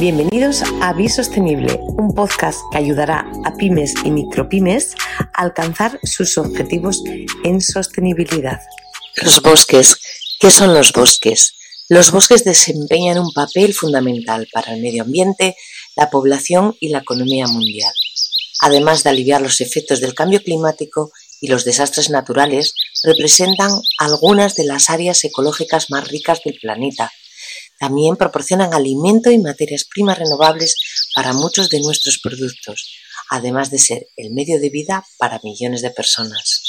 Bienvenidos 0.00 0.62
a 0.80 0.92
Bisostenible, 0.92 1.78
un 1.96 2.14
podcast 2.14 2.60
que 2.72 2.78
ayudará 2.78 3.30
a 3.44 3.54
pymes 3.54 3.94
y 4.04 4.10
micropymes 4.10 4.94
a 5.18 5.42
alcanzar 5.42 6.00
sus 6.02 6.36
objetivos 6.36 7.02
en 7.44 7.60
sostenibilidad. 7.60 8.60
Los 9.22 9.40
bosques. 9.40 9.96
¿Qué 10.40 10.50
son 10.50 10.74
los 10.74 10.92
bosques? 10.92 11.54
Los 11.88 12.10
bosques 12.10 12.42
desempeñan 12.42 13.18
un 13.18 13.32
papel 13.32 13.74
fundamental 13.74 14.48
para 14.52 14.74
el 14.74 14.82
medio 14.82 15.04
ambiente, 15.04 15.56
la 15.94 16.10
población 16.10 16.76
y 16.80 16.88
la 16.88 16.98
economía 16.98 17.46
mundial. 17.46 17.92
Además 18.62 19.04
de 19.04 19.10
aliviar 19.10 19.42
los 19.42 19.60
efectos 19.60 20.00
del 20.00 20.14
cambio 20.14 20.42
climático 20.42 21.12
y 21.40 21.48
los 21.48 21.64
desastres 21.64 22.10
naturales, 22.10 22.74
representan 23.04 23.70
algunas 23.98 24.54
de 24.54 24.64
las 24.64 24.90
áreas 24.90 25.22
ecológicas 25.24 25.90
más 25.90 26.08
ricas 26.08 26.40
del 26.44 26.58
planeta. 26.60 27.12
También 27.78 28.16
proporcionan 28.16 28.74
alimento 28.74 29.30
y 29.30 29.38
materias 29.38 29.84
primas 29.84 30.18
renovables 30.18 30.76
para 31.14 31.32
muchos 31.32 31.68
de 31.68 31.80
nuestros 31.80 32.18
productos, 32.22 32.92
además 33.30 33.70
de 33.70 33.78
ser 33.78 34.06
el 34.16 34.32
medio 34.32 34.60
de 34.60 34.70
vida 34.70 35.04
para 35.18 35.40
millones 35.42 35.82
de 35.82 35.90
personas 35.90 36.62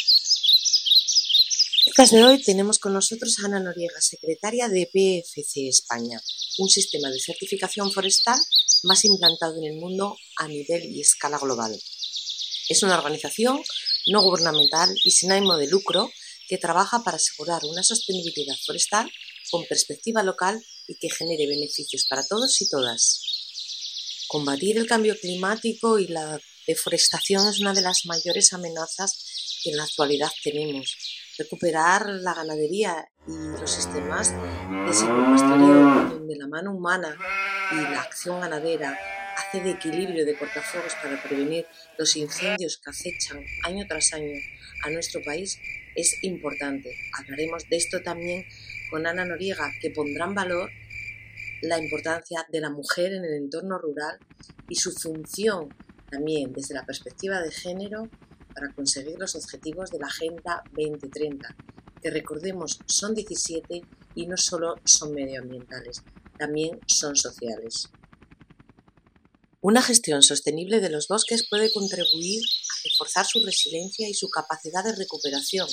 podcast 1.96 2.14
de 2.14 2.24
hoy 2.24 2.42
tenemos 2.42 2.80
con 2.80 2.92
nosotros 2.94 3.38
a 3.38 3.46
Ana 3.46 3.60
Noriega, 3.60 4.02
secretaria 4.02 4.68
de 4.68 4.90
PFC 4.92 5.68
España, 5.70 6.20
un 6.58 6.68
sistema 6.68 7.12
de 7.12 7.20
certificación 7.20 7.92
forestal 7.92 8.40
más 8.82 9.06
implantado 9.06 9.58
en 9.58 9.66
el 9.66 9.80
mundo 9.80 10.18
a 10.38 10.48
nivel 10.48 10.86
y 10.86 11.02
escala 11.02 11.38
global. 11.38 11.80
Es 12.68 12.82
una 12.82 12.98
organización 12.98 13.62
no 14.08 14.24
gubernamental 14.24 14.90
y 15.04 15.12
sin 15.12 15.34
ánimo 15.34 15.56
de 15.56 15.68
lucro 15.68 16.10
que 16.50 16.58
trabaja 16.58 17.04
para 17.04 17.18
asegurar 17.18 17.62
una 17.64 17.84
sostenibilidad 17.84 18.56
forestal 18.66 19.12
con 19.52 19.64
perspectiva 19.66 20.24
local 20.24 20.60
y 20.88 20.96
que 20.96 21.10
genere 21.10 21.48
beneficios 21.48 22.06
para 22.10 22.26
todos 22.26 22.62
y 22.62 22.70
todas. 22.70 23.22
Combatir 24.28 24.78
el 24.78 24.88
cambio 24.88 25.16
climático 25.20 26.00
y 26.00 26.08
la 26.08 26.40
deforestación 26.68 27.48
es 27.48 27.60
una 27.60 27.74
de 27.74 27.82
las 27.82 28.06
mayores 28.06 28.54
amenazas 28.54 29.60
que 29.64 29.72
en 29.72 29.78
la 29.78 29.84
actualidad 29.84 30.32
tenemos 30.44 30.98
recuperar 31.38 32.08
la 32.08 32.34
ganadería 32.34 33.10
y 33.28 33.60
los 33.60 33.72
sistemas 33.72 34.32
de 34.32 34.94
silvopastorio 34.94 36.10
donde 36.10 36.36
la 36.36 36.48
mano 36.48 36.74
humana 36.74 37.18
y 37.72 37.76
la 37.76 38.02
acción 38.02 38.42
ganadera 38.42 38.98
hace 39.36 39.62
de 39.62 39.72
equilibrio 39.72 40.26
de 40.26 40.38
cortafuegos 40.38 40.94
para 41.02 41.22
prevenir 41.24 41.66
los 41.98 42.16
incendios 42.16 42.80
que 42.84 42.90
acechan 42.90 43.44
año 43.66 43.86
tras 43.88 44.14
año 44.14 44.34
a 44.84 44.90
nuestro 44.92 45.22
país 45.24 45.60
es 45.96 46.24
importante. 46.24 46.96
Hablaremos 47.18 47.68
de 47.70 47.78
esto 47.78 48.02
también 48.02 48.46
con 48.94 49.08
Ana 49.08 49.26
Noriega, 49.26 49.72
que 49.82 49.90
pondrá 49.90 50.26
en 50.26 50.36
valor 50.36 50.70
la 51.64 51.80
importancia 51.80 52.46
de 52.48 52.62
la 52.62 52.70
mujer 52.70 53.12
en 53.12 53.26
el 53.26 53.34
entorno 53.34 53.80
rural 53.80 54.20
y 54.70 54.76
su 54.76 54.92
función 54.92 55.70
también 56.12 56.54
desde 56.54 56.76
la 56.76 56.86
perspectiva 56.86 57.42
de 57.42 57.50
género 57.50 58.08
para 58.54 58.72
conseguir 58.72 59.18
los 59.18 59.34
objetivos 59.34 59.90
de 59.90 59.98
la 59.98 60.06
Agenda 60.06 60.62
2030, 60.78 61.56
que 62.04 62.12
recordemos 62.12 62.82
son 62.86 63.16
17 63.16 63.82
y 64.14 64.28
no 64.28 64.38
solo 64.38 64.76
son 64.86 65.16
medioambientales, 65.16 66.04
también 66.38 66.80
son 66.86 67.16
sociales. 67.16 67.90
Una 69.60 69.82
gestión 69.82 70.22
sostenible 70.22 70.82
de 70.82 70.92
los 70.92 71.08
bosques 71.08 71.48
puede 71.50 71.72
contribuir 71.72 72.44
a 72.44 72.90
reforzar 72.90 73.26
su 73.26 73.44
resiliencia 73.44 74.08
y 74.08 74.14
su 74.14 74.30
capacidad 74.30 74.84
de 74.84 74.96
recuperación, 74.96 75.68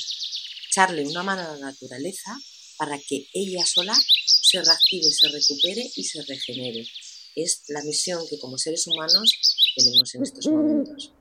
echarle 0.70 1.06
una 1.06 1.22
mano 1.22 1.42
a 1.42 1.56
la 1.58 1.66
naturaleza 1.66 2.34
para 2.80 2.96
que 2.96 3.26
ella 3.34 3.62
sola 3.66 3.92
se 3.92 4.56
reactive, 4.58 5.10
se 5.10 5.28
recupere 5.28 5.90
y 5.96 6.02
se 6.02 6.22
regenere. 6.26 6.82
Es 7.36 7.64
la 7.68 7.82
misión 7.84 8.22
que 8.28 8.38
como 8.38 8.56
seres 8.56 8.86
humanos 8.86 9.38
tenemos 9.76 10.14
en 10.14 10.22
estos 10.22 10.46
momentos. 10.46 11.12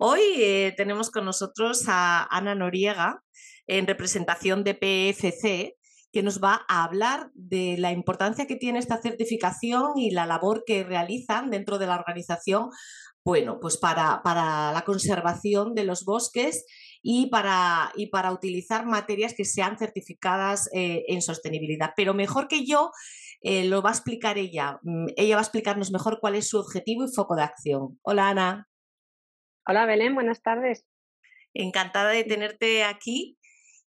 Hoy 0.00 0.20
eh, 0.38 0.74
tenemos 0.76 1.10
con 1.10 1.24
nosotros 1.24 1.84
a 1.86 2.26
Ana 2.36 2.56
Noriega 2.56 3.22
en 3.68 3.86
representación 3.86 4.64
de 4.64 4.74
PFC, 4.74 5.76
que 6.10 6.22
nos 6.24 6.42
va 6.42 6.64
a 6.68 6.82
hablar 6.82 7.30
de 7.34 7.76
la 7.78 7.92
importancia 7.92 8.48
que 8.48 8.56
tiene 8.56 8.80
esta 8.80 9.00
certificación 9.00 9.92
y 9.96 10.10
la 10.10 10.26
labor 10.26 10.64
que 10.66 10.82
realizan 10.82 11.50
dentro 11.50 11.78
de 11.78 11.86
la 11.86 11.94
organización, 11.94 12.70
bueno, 13.24 13.60
pues 13.60 13.76
para, 13.76 14.22
para 14.24 14.72
la 14.72 14.82
conservación 14.82 15.74
de 15.74 15.84
los 15.84 16.04
bosques 16.04 16.64
y 17.02 17.26
para, 17.26 17.92
y 17.96 18.06
para 18.06 18.32
utilizar 18.32 18.86
materias 18.86 19.34
que 19.34 19.44
sean 19.44 19.78
certificadas 19.78 20.68
eh, 20.72 21.04
en 21.08 21.22
sostenibilidad. 21.22 21.92
Pero 21.96 22.14
mejor 22.14 22.48
que 22.48 22.64
yo, 22.64 22.90
eh, 23.40 23.64
lo 23.64 23.82
va 23.82 23.90
a 23.90 23.92
explicar 23.92 24.38
ella. 24.38 24.80
Mm, 24.82 25.06
ella 25.16 25.36
va 25.36 25.40
a 25.40 25.44
explicarnos 25.44 25.92
mejor 25.92 26.18
cuál 26.20 26.34
es 26.34 26.48
su 26.48 26.58
objetivo 26.58 27.04
y 27.04 27.14
foco 27.14 27.36
de 27.36 27.42
acción. 27.42 27.98
Hola 28.02 28.28
Ana. 28.30 28.68
Hola 29.66 29.86
Belén, 29.86 30.14
buenas 30.14 30.42
tardes. 30.42 30.86
Encantada 31.54 32.10
de 32.10 32.24
tenerte 32.24 32.84
aquí 32.84 33.38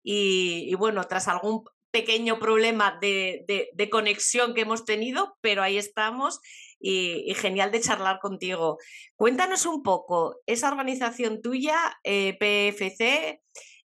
y, 0.10 0.74
bueno, 0.76 1.04
tras 1.04 1.28
algún 1.28 1.66
pequeño 1.98 2.38
problema 2.38 3.00
de, 3.02 3.90
conexión 3.90 4.54
que 4.54 4.62
hemos 4.62 4.86
tenido, 4.86 5.36
pero 5.42 5.64
ahí 5.64 5.78
estamos 5.78 6.40
y, 6.80 7.34
genial 7.34 7.72
de 7.72 7.82
charlar 7.82 8.20
contigo. 8.20 8.78
Cuéntanos 9.16 9.66
un 9.66 9.82
poco, 9.82 10.40
esa 10.46 10.70
organización 10.70 11.42
tuya, 11.42 11.78
eh, 12.04 12.38
PFC, 12.38 13.42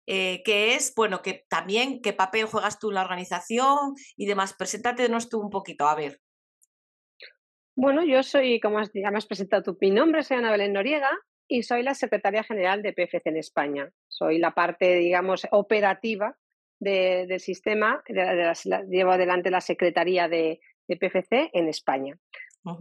eh, 0.07 0.41
¿qué 0.43 0.75
es, 0.75 0.93
bueno, 0.93 1.21
que 1.21 1.45
también 1.47 2.01
qué 2.01 2.11
papel 2.11 2.45
juegas 2.45 2.79
tú 2.79 2.89
en 2.89 2.95
la 2.95 3.03
organización 3.03 3.93
y 4.17 4.25
demás. 4.25 4.55
Preséntanos 4.57 5.29
tú 5.29 5.39
un 5.39 5.49
poquito, 5.49 5.87
a 5.87 5.95
ver. 5.95 6.19
Bueno, 7.77 8.03
yo 8.03 8.23
soy, 8.23 8.59
como 8.59 8.81
ya 8.93 9.11
me 9.11 9.19
has 9.19 9.25
presentado 9.25 9.63
tu 9.63 9.77
mi 9.79 9.91
nombre, 9.91 10.23
soy 10.23 10.37
Ana 10.37 10.51
Belén 10.51 10.73
Noriega, 10.73 11.11
y 11.47 11.63
soy 11.63 11.83
la 11.83 11.93
secretaria 11.93 12.43
general 12.43 12.81
de 12.81 12.91
PFC 12.91 13.21
en 13.29 13.37
España. 13.37 13.89
Soy 14.09 14.37
la 14.37 14.51
parte, 14.51 14.95
digamos, 14.95 15.47
operativa 15.51 16.37
del 16.81 17.39
sistema, 17.39 18.03
llevo 18.89 19.11
adelante 19.11 19.51
la 19.51 19.61
secretaría 19.61 20.27
de, 20.27 20.59
PFC 20.87 21.51
en 21.53 21.69
España. 21.69 22.17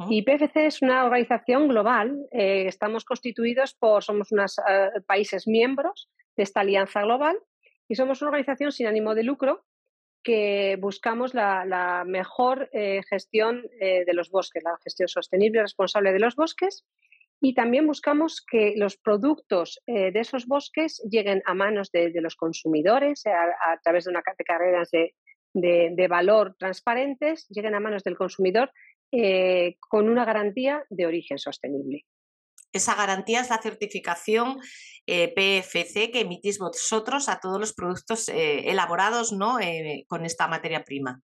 Y 0.09 0.23
PFC 0.23 0.67
es 0.67 0.83
una 0.83 1.05
organización 1.05 1.69
global. 1.69 2.27
Eh, 2.33 2.65
estamos 2.67 3.05
constituidos 3.05 3.75
por, 3.75 4.03
somos 4.03 4.33
unos 4.33 4.59
eh, 4.59 4.89
países 5.07 5.47
miembros 5.47 6.11
de 6.37 6.43
esta 6.43 6.61
alianza 6.61 7.03
global 7.03 7.39
y 7.89 7.95
somos 7.95 8.21
una 8.21 8.31
organización 8.31 8.73
sin 8.73 8.89
ánimo 8.89 9.15
de 9.15 9.23
lucro 9.23 9.65
que 10.25 10.77
buscamos 10.81 11.35
la, 11.35 12.03
mejor 12.05 12.69
eh, 12.73 13.03
gestión 13.09 13.63
de 13.81 14.13
los 14.13 14.31
bosques, 14.31 14.63
la 14.65 14.77
gestión 14.83 15.09
sostenible 15.09 15.61
y 15.61 15.63
responsable 15.63 16.13
de 16.13 16.19
los 16.19 16.35
bosques 16.35 16.85
y 17.41 17.55
también 17.55 17.87
buscamos 17.87 18.45
que 18.49 18.75
los 18.77 18.97
productos 18.97 19.81
eh, 19.87 20.13
de 20.13 20.21
esos 20.21 20.47
bosques 20.47 21.03
lleguen 21.11 21.43
a 21.47 21.55
manos 21.55 21.91
de, 21.91 22.13
los 22.21 22.37
consumidores 22.37 23.25
a, 23.27 23.79
través 23.83 24.05
de 24.05 24.11
una 24.11 24.23
de 24.37 24.45
carreras 24.45 24.91
de, 24.91 26.07
valor 26.09 26.55
transparentes, 26.59 27.49
lleguen 27.49 27.75
a 27.75 27.81
manos 27.81 28.05
del 28.05 28.17
consumidor 28.17 28.71
eh, 29.11 29.77
con 29.81 30.09
una 30.09 30.25
garantía 30.25 30.85
de 30.91 31.07
origen 31.07 31.39
sostenible. 31.39 32.05
Esa 32.73 32.95
garantía 32.95 33.41
es 33.41 33.51
la 33.51 33.59
certificación 33.59 34.61
eh, 35.07 35.33
PFC 35.35 36.13
que 36.13 36.21
emitís 36.21 36.59
vosotros 36.59 37.29
a 37.29 37.41
todos 37.41 37.59
los 37.59 37.73
productos 37.73 38.29
elaborados 38.29 39.33
¿no? 39.33 39.57
con 40.07 40.25
esta 40.25 40.47
materia 40.47 40.85
prima. 40.85 41.21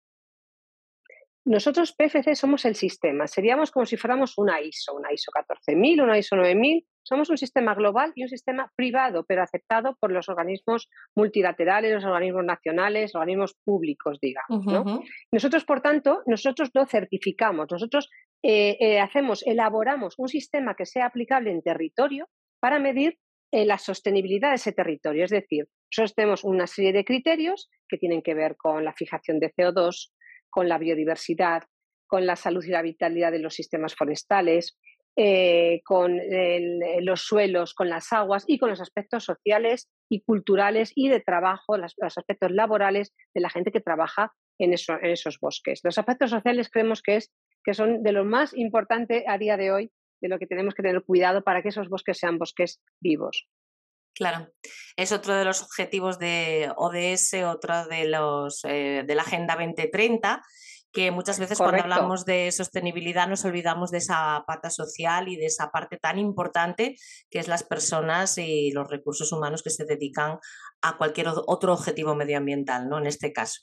Nosotros 1.46 1.94
PFC 1.94 2.34
somos 2.34 2.64
el 2.64 2.74
sistema, 2.74 3.28
seríamos 3.28 3.70
como 3.70 3.86
si 3.86 3.96
fuéramos 3.96 4.36
una 4.36 4.60
ISO, 4.60 4.94
una 4.94 5.12
ISO 5.12 5.30
14000, 5.30 6.00
una 6.02 6.18
ISO 6.18 6.34
9000. 6.34 6.84
Somos 7.04 7.30
un 7.30 7.38
sistema 7.38 7.72
global 7.76 8.12
y 8.16 8.24
un 8.24 8.28
sistema 8.28 8.72
privado, 8.74 9.24
pero 9.28 9.44
aceptado 9.44 9.96
por 10.00 10.10
los 10.10 10.28
organismos 10.28 10.88
multilaterales, 11.14 11.92
los 11.94 12.04
organismos 12.04 12.44
nacionales, 12.44 13.14
organismos 13.14 13.54
públicos, 13.64 14.18
digamos. 14.20 15.04
Nosotros, 15.30 15.64
por 15.64 15.82
tanto, 15.82 16.22
nosotros 16.26 16.70
lo 16.74 16.84
certificamos, 16.84 17.69
nosotros 17.70 18.10
eh, 18.42 18.76
eh, 18.81 18.99
hacemos, 18.99 19.46
elaboramos 19.46 20.14
un 20.19 20.26
sistema 20.26 20.75
que 20.75 20.84
sea 20.84 21.06
aplicable 21.06 21.52
en 21.52 21.62
territorio 21.62 22.28
para 22.58 22.81
medir 22.81 23.19
eh, 23.52 23.64
la 23.64 23.78
sostenibilidad 23.78 24.50
de 24.50 24.56
ese 24.56 24.72
territorio. 24.72 25.25
Es 25.25 25.31
decir, 25.31 25.69
nosotros 25.92 26.14
tenemos 26.16 26.42
una 26.42 26.66
serie 26.66 26.92
de 26.92 27.04
criterios 27.04 27.70
que 27.88 27.99
tienen 27.99 28.20
que 28.20 28.34
ver 28.34 28.56
con 28.56 28.84
la 28.84 28.92
fijación 28.92 29.38
de 29.38 29.52
CO2, 29.52 30.10
con 30.50 30.69
la 30.69 30.78
biodiversidad, 30.78 31.64
con 32.06 32.26
la 32.26 32.37
salud 32.37 32.64
y 32.64 32.70
la 32.70 32.82
vitalidad 32.82 33.32
de 33.32 33.40
los 33.40 33.54
sistemas 33.54 33.94
forestales, 33.94 34.78
eh, 35.19 35.81
con 35.84 36.20
los 37.00 37.22
suelos, 37.22 37.72
con 37.72 37.88
las 37.88 38.12
aguas 38.12 38.44
y 38.46 38.58
con 38.58 38.69
los 38.69 38.82
aspectos 38.82 39.25
sociales 39.25 39.88
y 40.10 40.20
culturales 40.20 40.93
y 40.94 41.08
de 41.08 41.20
trabajo, 41.20 41.78
los, 41.78 41.94
aspectos 41.98 42.50
laborales 42.50 43.14
de 43.34 43.40
la 43.40 43.48
gente 43.48 43.72
que 43.72 43.81
trabaja 43.81 44.32
en, 44.58 44.75
esos 44.75 45.40
bosques. 45.40 45.81
Los 45.82 45.96
aspectos 45.96 46.31
sociales 46.31 46.69
creemos 46.70 47.00
que, 47.00 47.16
es, 47.16 47.32
que 47.64 47.72
son 47.72 48.02
de 48.02 48.12
lo 48.12 48.26
más 48.26 48.54
importante 48.54 49.25
a 49.26 49.38
día 49.38 49.56
de 49.56 49.72
hoy, 49.72 49.90
de 50.20 50.28
lo 50.28 50.38
que 50.38 50.46
tenemos 50.46 50.75
que 50.75 50.82
tener 50.82 51.02
cuidado 51.02 51.42
para 51.42 51.62
que 51.62 51.69
esos 51.69 51.88
bosques 51.88 52.19
sean 52.19 52.37
bosques 52.37 52.82
vivos. 53.00 53.49
Claro, 54.16 54.48
es 54.96 55.12
otro 55.12 55.34
de 55.34 55.44
los 55.44 55.62
objetivos 55.62 56.18
de 56.18 56.72
ODS, 56.74 57.34
otro 57.44 57.86
de 57.86 58.08
los 58.08 58.64
eh, 58.64 59.04
de 59.06 59.14
la 59.14 59.22
Agenda 59.22 59.54
2030 59.54 60.42
que 60.96 61.10
muchas 61.10 61.38
veces 61.38 61.58
cuando 61.58 61.82
hablamos 61.82 62.24
de 62.24 62.50
sostenibilidad 62.50 63.28
nos 63.28 63.44
olvidamos 63.44 63.90
de 63.90 63.98
esa 63.98 64.42
pata 64.46 64.70
social 64.70 65.28
y 65.28 65.36
de 65.36 65.44
esa 65.44 65.70
parte 65.70 65.98
tan 65.98 66.18
importante 66.18 66.96
que 67.30 67.38
es 67.38 67.48
las 67.48 67.64
personas 67.64 68.38
y 68.38 68.70
los 68.70 68.88
recursos 68.88 69.30
humanos 69.30 69.62
que 69.62 69.68
se 69.68 69.84
dedican 69.84 70.38
a 70.80 70.96
cualquier 70.96 71.28
otro 71.28 71.74
objetivo 71.74 72.14
medioambiental, 72.14 72.88
¿no? 72.88 72.96
En 72.96 73.06
este 73.06 73.34
caso. 73.34 73.60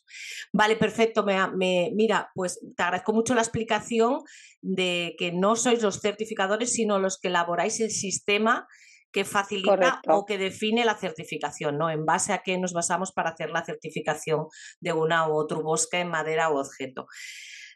Vale, 0.51 0.75
perfecto. 0.75 1.25
Me, 1.25 1.91
mira, 1.95 2.29
pues 2.35 2.59
te 2.77 2.83
agradezco 2.83 3.13
mucho 3.13 3.33
la 3.33 3.41
explicación 3.41 4.19
de 4.61 5.15
que 5.17 5.31
no 5.31 5.55
sois 5.55 5.81
los 5.81 6.01
certificadores, 6.01 6.71
sino 6.73 6.99
los 6.99 7.17
que 7.19 7.29
elaboráis 7.29 7.79
el 7.79 7.89
sistema 7.89 8.67
que 9.13 9.23
facilita 9.23 10.01
o 10.07 10.25
que 10.25 10.39
define 10.39 10.83
la 10.83 10.97
certificación, 10.97 11.77
¿no? 11.77 11.89
En 11.89 12.03
base 12.03 12.33
a 12.33 12.41
qué 12.41 12.57
nos 12.57 12.73
basamos 12.73 13.11
para 13.13 13.29
hacer 13.29 13.51
la 13.51 13.63
certificación 13.63 14.47
de 14.81 14.91
una 14.91 15.29
u 15.29 15.35
otro 15.35 15.61
bosque 15.61 15.99
en 15.99 16.09
madera 16.09 16.49
o 16.49 16.59
objeto. 16.59 17.05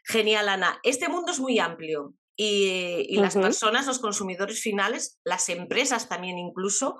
Genial, 0.04 0.48
Ana. 0.48 0.80
Este 0.82 1.08
mundo 1.08 1.30
es 1.30 1.38
muy 1.38 1.60
amplio 1.60 2.14
y, 2.36 3.16
las 3.16 3.36
personas, 3.36 3.86
los 3.86 4.00
consumidores 4.00 4.60
finales, 4.60 5.20
las 5.24 5.48
empresas 5.48 6.08
también 6.08 6.38
incluso, 6.38 6.96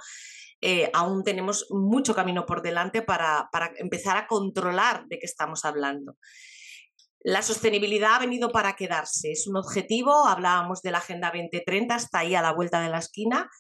eh, 0.61 0.91
aún 0.95 1.25
tenemos 1.25 1.67
mucho 1.71 2.15
camino 2.15 2.47
por 2.47 2.63
delante 2.63 3.03
para, 3.03 3.49
para 3.51 3.73
empezar 3.77 4.17
a 4.17 4.29
controlar 4.29 5.07
de 5.09 5.19
qué 5.19 5.27
estamos 5.27 5.65
hablando. 5.65 6.17
La 7.21 7.43
sostenibilidad 7.43 8.15
ha 8.15 8.21
venido 8.21 8.51
para 8.51 8.77
quedarse, 8.77 9.33
es 9.33 9.49
un 9.49 9.57
objetivo, 9.57 10.27
hablábamos 10.27 10.83
de 10.83 10.93
la 10.93 10.99
Agenda 10.99 11.33
2030, 11.33 11.97
está 11.97 12.21
ahí 12.21 12.37
a 12.37 12.43
la 12.43 12.53
vuelta 12.53 12.81
de 12.81 12.89
la 12.89 12.99
esquina 12.99 13.51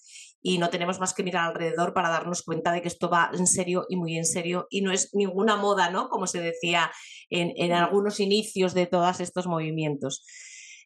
y 0.40 0.58
no 0.58 0.70
tenemos 0.70 1.00
más 1.00 1.14
que 1.14 1.22
mirar 1.22 1.48
alrededor 1.48 1.92
para 1.92 2.08
darnos 2.08 2.42
cuenta 2.42 2.72
de 2.72 2.82
que 2.82 2.88
esto 2.88 3.10
va 3.10 3.30
en 3.32 3.46
serio 3.46 3.86
y 3.88 3.96
muy 3.96 4.16
en 4.16 4.24
serio 4.24 4.66
y 4.70 4.82
no 4.82 4.92
es 4.92 5.14
ninguna 5.14 5.56
moda, 5.56 5.90
¿no? 5.90 6.08
Como 6.08 6.26
se 6.26 6.40
decía 6.40 6.90
en, 7.30 7.72
algunos 7.72 8.20
inicios 8.20 8.74
de 8.74 8.86
todos 8.86 9.20
estos 9.20 9.46
movimientos. 9.46 10.24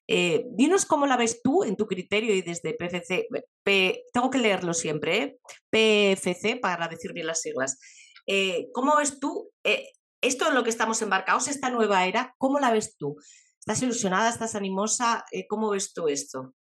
Eh, 0.09 0.45
dinos 0.51 0.85
cómo 0.85 1.07
la 1.07 1.17
ves 1.17 1.43
tú 1.43 1.65
en 1.65 1.77
tu 1.77 1.87
criterio 1.87 2.35
y 2.35 2.43
desde 2.43 2.75
PFC, 2.75 3.29
tengo 4.13 4.31
que 4.31 4.39
leerlo 4.39 4.75
siempre, 4.75 5.23
¿eh? 5.23 5.39
PFC 5.71 6.57
para 6.61 6.89
decir 6.89 7.13
bien 7.13 7.27
las 7.27 7.43
siglas. 7.43 7.79
Eh, 8.27 8.69
¿Cómo 8.73 8.97
ves 8.97 9.21
tú 9.21 9.53
esto 10.21 10.49
en 10.49 10.55
lo 10.55 10.65
que 10.65 10.71
estamos 10.71 11.03
embarcados, 11.03 11.49
esta 11.49 11.71
nueva 11.71 12.07
era? 12.07 12.35
¿Cómo 12.39 12.59
la 12.59 12.73
ves 12.73 12.97
tú? 12.97 13.17
¿Estás 13.59 13.83
ilusionada? 13.83 14.31
¿Estás 14.31 14.55
animosa? 14.55 15.25
¿Cómo 15.49 15.71
ves 15.71 15.93
tú 15.93 16.09
esto? 16.09 16.55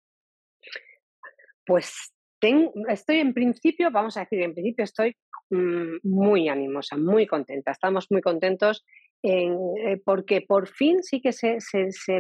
Pues 1.66 1.94
estoy 2.88 3.20
en 3.20 3.34
principio, 3.34 3.92
vamos 3.92 4.18
a 4.18 4.22
decir, 4.22 4.42
en 4.42 4.54
principio 4.54 4.84
estoy 4.84 5.16
mm, 5.50 5.98
muy 6.04 6.50
animosa, 6.50 6.98
muy 6.98 7.28
contenta. 7.28 7.72
Estamos 7.72 8.08
muy 8.10 8.22
contentos 8.22 8.86
eh, 9.22 10.02
porque 10.06 10.42
por 10.42 10.68
fin 10.68 11.04
sí 11.04 11.22
que 11.22 11.34
se, 11.34 11.60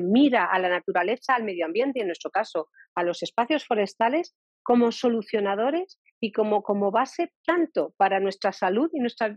mira 0.02 0.46
a 0.46 0.60
la 0.60 0.70
naturaleza, 0.70 1.36
al 1.36 1.44
medio 1.44 1.66
ambiente, 1.66 2.02
en 2.02 2.08
nuestro 2.08 2.30
caso, 2.30 2.68
a 2.96 3.04
los 3.04 3.24
espacios 3.24 3.66
forestales 3.66 4.36
como 4.64 4.92
solucionadores 4.92 6.00
y 6.20 6.34
como, 6.34 6.62
base 6.92 7.32
tanto 7.46 7.94
para 7.98 8.20
nuestra 8.20 8.52
salud 8.52 8.90
y 8.94 9.00
nuestro, 9.00 9.36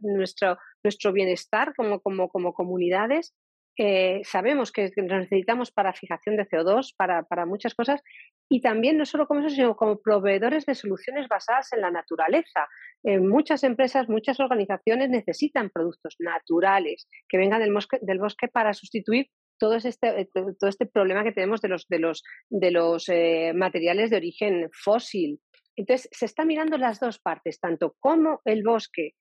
nuestro 0.83 1.13
bienestar 1.13 1.73
como, 1.77 2.01
como, 2.01 2.29
como 2.29 2.53
comunidades 2.53 3.35
eh, 3.79 4.21
sabemos 4.25 4.71
que 4.71 4.91
necesitamos 4.97 5.71
para 5.71 5.95
fijación 5.95 6.37
de 6.37 6.47
CO2, 6.47 6.95
para, 6.95 7.23
para, 7.23 7.47
muchas 7.47 7.75
cosas, 7.75 8.03
y 8.49 8.61
también 8.61 8.99
no 8.99 9.07
solo 9.07 9.27
como 9.27 9.41
eso, 9.41 9.49
sino 9.49 9.77
como 9.77 9.99
proveedores 9.99 10.67
de 10.67 10.75
soluciones 10.75 11.27
basadas 11.27 11.73
en 11.73 11.81
la 11.81 11.91
naturaleza. 11.91 12.69
Eh, 13.03 13.19
muchas 13.19 13.65
empresas, 13.65 14.11
muchas 14.11 14.41
organizaciones 14.41 15.09
necesitan 15.09 15.71
productos 15.71 16.17
naturales 16.19 17.09
que 17.29 17.39
vengan 17.39 17.61
del 17.61 17.73
bosque, 17.73 17.99
del 18.03 18.19
bosque 18.19 18.49
para 18.49 18.75
sustituir 18.75 19.29
todo 19.59 19.77
este, 19.77 20.21
eh, 20.21 20.29
todo 20.35 20.69
este 20.69 20.85
problema 20.85 21.25
que 21.25 21.33
tenemos 21.33 21.63
de 21.63 21.69
los, 21.69 21.87
de 21.89 21.99
los, 21.99 22.23
de 22.51 22.71
los 22.73 23.07
materiales 23.55 24.11
de 24.11 24.17
origen 24.17 24.69
fósil. 24.73 25.41
Entonces, 25.77 26.11
se 26.13 26.27
está 26.27 26.45
mirando 26.45 26.77
las 26.77 27.01
dos 27.01 27.19
partes, 27.19 27.59
tanto 27.59 27.97
cómo 28.01 28.43
el 28.45 28.63
bosque 28.63 29.15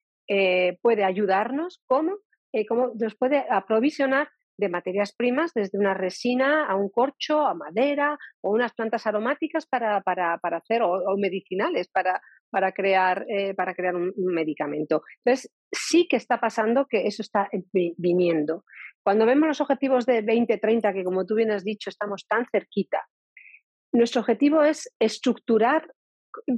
puede 0.81 1.03
ayudarnos, 1.03 1.81
como 1.85 2.17
cómo 2.67 2.91
nos 2.99 3.15
puede 3.15 3.45
aprovisionar 3.49 4.29
de 4.61 4.69
materias 4.69 5.13
primas, 5.13 5.51
desde 5.53 5.77
una 5.77 5.93
resina 5.93 6.67
a 6.67 6.75
un 6.75 6.89
corcho, 6.89 7.41
a 7.41 7.53
madera 7.53 8.17
o 8.41 8.51
unas 8.51 8.73
plantas 8.73 9.05
aromáticas 9.07 9.65
para, 9.65 10.01
para, 10.01 10.37
para 10.37 10.57
hacer, 10.57 10.83
o, 10.83 11.17
medicinales 11.17 11.89
para, 11.89 12.21
para 12.49 12.71
crear, 12.71 13.25
eh, 13.27 13.53
para 13.55 13.73
crear 13.73 13.95
un, 13.95 14.13
medicamento. 14.15 15.01
Entonces, 15.25 15.51
sí 15.71 16.07
que 16.07 16.17
está 16.17 16.39
pasando 16.39 16.85
que 16.87 17.07
eso 17.07 17.21
está 17.21 17.49
viniendo. 17.97 18.63
Cuando 19.03 19.25
vemos 19.25 19.47
los 19.47 19.61
objetivos 19.61 20.05
de 20.05 20.21
2030, 20.21 20.93
que 20.93 21.03
como 21.03 21.25
tú 21.25 21.35
bien 21.35 21.51
has 21.51 21.63
dicho, 21.63 21.89
estamos 21.89 22.27
tan 22.27 22.45
cerquita, 22.51 22.99
nuestro 23.91 24.21
objetivo 24.21 24.63
es 24.63 24.93
estructurar, 24.99 25.91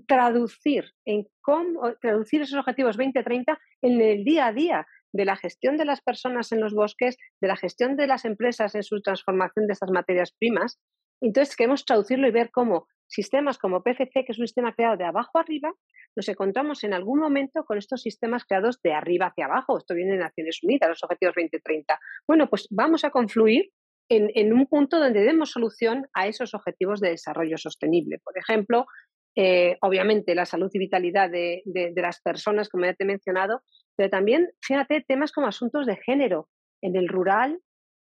traducir 0.07 0.91
en 1.03 1.25
cómo 1.41 1.95
traducir 1.99 2.41
esos 2.41 2.59
objetivos 2.59 2.95
2030 2.95 3.57
en 3.81 4.01
el 4.01 4.23
día 4.23 4.47
a 4.47 4.53
día 4.53 4.85
de 5.13 5.25
la 5.25 5.37
gestión 5.37 5.77
de 5.77 5.85
las 5.85 6.01
personas 6.01 6.51
en 6.51 6.59
los 6.59 6.73
bosques, 6.73 7.17
de 7.39 7.47
la 7.47 7.55
gestión 7.55 7.95
de 7.95 8.07
las 8.07 8.25
empresas 8.25 8.75
en 8.75 8.83
su 8.83 9.01
transformación 9.01 9.67
de 9.67 9.73
estas 9.73 9.91
materias 9.91 10.33
primas. 10.37 10.79
Entonces 11.21 11.55
queremos 11.55 11.85
traducirlo 11.85 12.27
y 12.27 12.31
ver 12.31 12.51
cómo 12.51 12.87
sistemas 13.07 13.57
como 13.57 13.83
PFC, 13.83 14.25
que 14.25 14.31
es 14.31 14.39
un 14.39 14.47
sistema 14.47 14.73
creado 14.73 14.97
de 14.97 15.05
abajo 15.05 15.37
arriba, 15.37 15.71
nos 16.15 16.27
encontramos 16.27 16.83
en 16.83 16.93
algún 16.93 17.19
momento 17.19 17.63
con 17.63 17.77
estos 17.77 18.01
sistemas 18.01 18.43
creados 18.45 18.81
de 18.81 18.93
arriba 18.93 19.27
hacia 19.27 19.45
abajo. 19.45 19.77
Esto 19.77 19.93
viene 19.93 20.13
de 20.13 20.19
Naciones 20.19 20.59
Unidas, 20.63 20.89
los 20.89 21.03
Objetivos 21.03 21.35
2030. 21.35 21.99
Bueno, 22.27 22.49
pues 22.49 22.67
vamos 22.69 23.03
a 23.03 23.09
confluir 23.09 23.71
en, 24.09 24.53
un 24.53 24.67
punto 24.67 24.99
donde 24.99 25.21
demos 25.21 25.51
solución 25.51 26.07
a 26.13 26.27
esos 26.27 26.53
objetivos 26.53 26.99
de 26.99 27.09
desarrollo 27.09 27.57
sostenible. 27.57 28.19
Por 28.23 28.37
ejemplo, 28.37 28.85
eh, 29.35 29.77
obviamente 29.81 30.35
la 30.35 30.45
salud 30.45 30.69
y 30.73 30.79
vitalidad 30.79 31.29
de, 31.29 31.61
de, 31.65 31.93
las 31.95 32.21
personas, 32.21 32.69
como 32.69 32.85
ya 32.85 32.93
te 32.93 33.03
he 33.03 33.07
mencionado, 33.07 33.61
pero 33.95 34.09
también, 34.09 34.49
fíjate, 34.61 35.03
temas 35.07 35.31
como 35.31 35.47
asuntos 35.47 35.85
de 35.85 35.97
género. 35.97 36.49
En 36.81 36.95
el 36.95 37.07
rural, 37.07 37.59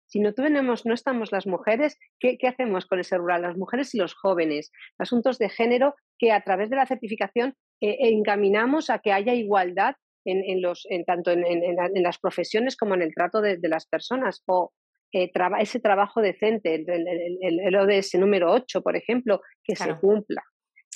si 0.07 0.21
no 0.21 0.33
tenemos, 0.33 0.87
no 0.87 0.95
estamos 0.95 1.33
las 1.33 1.47
mujeres, 1.47 1.99
¿qué, 2.19 2.39
hacemos 2.47 2.87
con 2.87 2.99
ese 2.99 3.19
rural? 3.19 3.43
Las 3.43 3.57
mujeres 3.57 3.95
y 3.95 3.99
los 3.99 4.15
jóvenes. 4.15 4.73
Asuntos 4.99 5.39
de 5.39 5.51
género 5.51 5.95
que 6.19 6.33
a 6.33 6.43
través 6.43 6.71
de 6.71 6.77
la 6.77 6.87
certificación 6.87 7.55
eh, 7.81 7.97
encaminamos 8.01 8.89
a 8.89 9.01
que 9.01 9.13
haya 9.13 9.35
igualdad 9.35 9.97
en, 10.25 10.61
los, 10.61 10.87
en 10.91 11.05
tanto 11.05 11.31
en, 11.31 12.03
las 12.03 12.19
profesiones 12.19 12.77
como 12.77 12.95
en 12.95 13.03
el 13.03 13.15
trato 13.15 13.41
de, 13.41 13.59
las 13.63 13.87
personas. 13.87 14.43
O 14.47 14.73
eh, 15.13 15.31
ese 15.61 15.81
trabajo 15.81 16.21
decente, 16.21 16.75
el, 16.75 17.77
ODS 17.77 18.15
número 18.15 18.53
8, 18.53 18.83
por 18.83 18.97
ejemplo, 18.97 19.41
que 19.65 19.77
se 19.77 19.95
cumpla. 19.99 20.43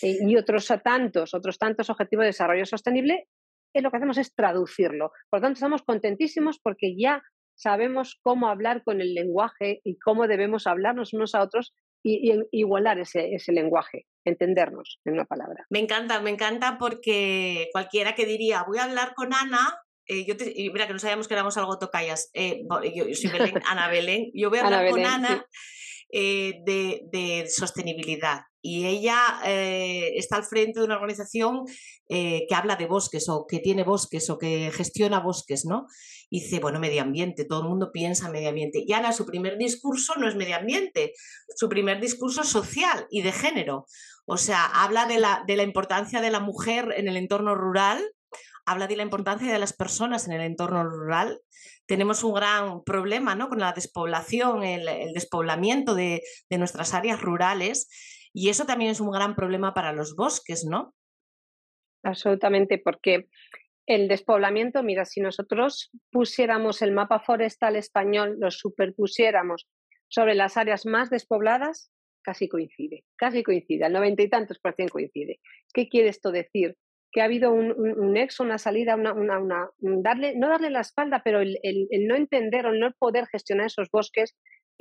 Eh, 0.02 0.18
y 0.20 0.36
otros 0.36 0.66
tantos, 0.82 1.34
otros 1.34 1.58
tantos 1.58 1.90
objetivos 1.90 2.24
de 2.24 2.28
desarrollo 2.28 2.66
sostenible 2.66 3.28
lo 3.80 3.90
que 3.90 3.96
hacemos 3.96 4.18
es 4.18 4.34
traducirlo. 4.34 5.12
Por 5.30 5.40
lo 5.40 5.44
tanto, 5.44 5.54
estamos 5.54 5.82
contentísimos 5.82 6.58
porque 6.62 6.94
ya 6.94 7.22
sabemos 7.54 8.18
cómo 8.22 8.48
hablar 8.48 8.82
con 8.84 9.00
el 9.00 9.14
lenguaje 9.14 9.80
y 9.84 9.98
cómo 9.98 10.26
debemos 10.26 10.66
hablarnos 10.66 11.14
unos 11.14 11.34
a 11.34 11.42
otros 11.42 11.74
y, 12.04 12.32
igualar 12.50 12.98
ese, 12.98 13.32
ese, 13.34 13.52
lenguaje, 13.52 14.06
entendernos 14.26 15.00
en 15.04 15.14
una 15.14 15.24
palabra. 15.24 15.64
Me 15.70 15.78
encanta, 15.78 16.20
me 16.20 16.30
encanta 16.30 16.76
porque 16.78 17.68
cualquiera 17.72 18.14
que 18.14 18.26
diría, 18.26 18.64
voy 18.66 18.78
a 18.78 18.84
hablar 18.84 19.14
con 19.14 19.32
Ana, 19.32 19.78
eh, 20.06 20.26
yo 20.26 20.34
y 20.54 20.70
mira 20.70 20.86
que 20.86 20.92
no 20.92 20.98
sabíamos 20.98 21.28
que 21.28 21.34
éramos 21.34 21.56
algo 21.56 21.78
tocayas, 21.78 22.30
eh, 22.34 22.64
yo, 22.94 23.04
soy 23.14 23.30
Belén, 23.30 23.54
Ana 23.68 23.88
Belén, 23.88 24.30
yo 24.34 24.50
voy 24.50 24.58
a 24.58 24.62
hablar 24.66 24.90
con 24.90 25.06
Ana. 25.06 25.46
Eh, 26.14 26.60
de, 26.66 27.46
sostenibilidad. 27.48 28.42
Y 28.62 28.86
ella 28.86 29.40
eh, 29.44 30.12
está 30.16 30.36
al 30.36 30.44
frente 30.44 30.78
de 30.78 30.86
una 30.86 30.94
organización 30.94 31.64
eh, 32.08 32.46
que 32.48 32.54
habla 32.54 32.76
de 32.76 32.86
bosques 32.86 33.28
o 33.28 33.46
que 33.46 33.58
tiene 33.58 33.82
bosques 33.82 34.30
o 34.30 34.38
que 34.38 34.70
gestiona 34.72 35.20
bosques, 35.20 35.64
¿no? 35.64 35.86
Y 36.30 36.40
dice, 36.40 36.60
bueno, 36.60 36.78
medio 36.78 37.02
ambiente, 37.02 37.44
todo 37.44 37.62
el 37.62 37.68
mundo 37.68 37.90
piensa 37.92 38.30
medio 38.30 38.48
ambiente. 38.48 38.82
Y 38.86 38.92
Ana, 38.92 39.12
su 39.12 39.26
primer 39.26 39.58
discurso 39.58 40.14
no 40.16 40.28
es 40.28 40.36
medio 40.36 40.56
ambiente, 40.56 41.12
su 41.56 41.68
primer 41.68 42.00
discurso 42.00 42.42
es 42.42 42.48
social 42.48 43.06
y 43.10 43.22
de 43.22 43.32
género. 43.32 43.86
O 44.24 44.36
sea, 44.36 44.64
habla 44.64 45.06
de 45.06 45.18
la, 45.18 45.42
de 45.46 45.56
la 45.56 45.64
importancia 45.64 46.20
de 46.20 46.30
la 46.30 46.40
mujer 46.40 46.94
en 46.96 47.08
el 47.08 47.16
entorno 47.16 47.54
rural, 47.56 48.00
habla 48.64 48.86
de 48.86 48.96
la 48.96 49.02
importancia 49.02 49.52
de 49.52 49.58
las 49.58 49.72
personas 49.72 50.26
en 50.26 50.34
el 50.34 50.42
entorno 50.42 50.84
rural 50.84 51.40
tenemos 51.86 52.22
un 52.24 52.34
gran 52.34 52.84
problema 52.84 53.34
¿no? 53.34 53.48
con 53.48 53.58
la 53.58 53.72
despoblación, 53.72 54.62
el, 54.62 55.12
despoblamiento 55.12 55.94
de, 55.94 56.22
nuestras 56.50 56.94
áreas 56.94 57.20
rurales 57.20 57.88
y 58.32 58.48
eso 58.48 58.64
también 58.64 58.90
es 58.90 59.00
un 59.00 59.10
gran 59.10 59.34
problema 59.34 59.74
para 59.74 59.92
los 59.92 60.16
bosques, 60.16 60.64
¿no? 60.64 60.94
Absolutamente, 62.02 62.78
porque 62.78 63.28
el 63.86 64.08
despoblamiento, 64.08 64.82
mira, 64.82 65.04
si 65.04 65.20
nosotros 65.20 65.90
pusiéramos 66.10 66.82
el 66.82 66.92
mapa 66.92 67.20
forestal 67.20 67.76
español, 67.76 68.36
lo 68.38 68.50
superpusiéramos 68.50 69.68
sobre 70.08 70.34
las 70.34 70.56
áreas 70.56 70.86
más 70.86 71.10
despobladas, 71.10 71.90
casi 72.22 72.48
coincide, 72.48 73.04
casi 73.16 73.42
coincide, 73.42 73.84
al 73.84 73.92
noventa 73.92 74.22
y 74.22 74.28
tantos 74.28 74.58
por 74.58 74.74
ciento 74.74 74.92
coincide. 74.92 75.40
¿Qué 75.72 75.88
quiere 75.88 76.08
esto 76.08 76.30
decir? 76.30 76.76
que 77.12 77.20
ha 77.20 77.24
habido 77.24 77.52
un, 77.52 77.72
un, 77.72 78.16
una 78.40 78.58
salida, 78.58 78.96
una, 78.96 79.12
una, 79.12 79.70
darle, 79.78 80.34
no 80.34 80.48
darle 80.48 80.70
la 80.70 80.80
espalda, 80.80 81.20
pero 81.22 81.40
el, 81.40 81.58
el, 81.62 82.06
no 82.06 82.16
entender 82.16 82.66
o 82.66 82.72
no 82.72 82.90
poder 82.98 83.26
gestionar 83.26 83.66
esos 83.66 83.90
bosques 83.90 84.34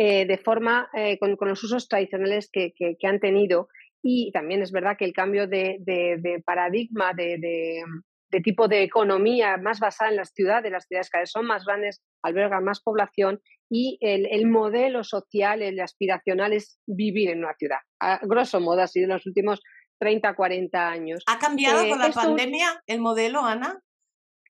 eh, 0.04 0.26
de 0.26 0.40
forma 0.40 0.90
eh, 0.96 1.20
con, 1.20 1.38
los 1.42 1.64
usos 1.64 1.88
tradicionales 1.88 2.50
que, 2.52 2.74
han 3.04 3.20
tenido. 3.20 3.68
Y 4.02 4.32
también 4.32 4.64
es 4.64 4.72
verdad 4.72 4.98
que 4.98 5.06
el 5.06 5.14
cambio 5.14 5.46
de, 5.46 6.42
paradigma, 6.44 7.14
de, 7.14 7.84
tipo 8.44 8.68
de 8.68 8.82
economía 8.82 9.58
más 9.58 9.80
basada 9.80 10.10
en 10.10 10.18
las 10.18 10.32
ciudades, 10.34 10.72
las 10.72 10.88
ciudades 10.88 11.12
cada 11.12 11.22
vez 11.22 11.30
son 11.30 11.46
más 11.46 11.66
grandes, 11.66 12.02
albergan 12.24 12.64
más 12.64 12.82
población 12.82 13.42
y 13.70 14.00
el, 14.02 14.48
modelo 14.48 15.04
social, 15.04 15.62
el 15.62 15.80
aspiracional 15.80 16.54
es 16.54 16.80
vivir 16.88 17.30
en 17.30 17.44
una 17.44 17.54
ciudad. 17.54 17.82
A 18.00 18.22
grosso 18.24 18.60
modo, 18.60 18.82
así 18.82 19.04
en 19.04 19.10
los 19.10 19.28
últimos 19.28 19.62
30, 20.00 20.34
40 20.34 20.90
años. 20.90 21.24
¿Ha 21.28 21.38
cambiado 21.38 21.88
con 21.88 22.00
la 22.00 22.10
pandemia 22.10 22.82
el 22.88 23.02
modelo, 23.02 23.46
Ana? 23.46 23.80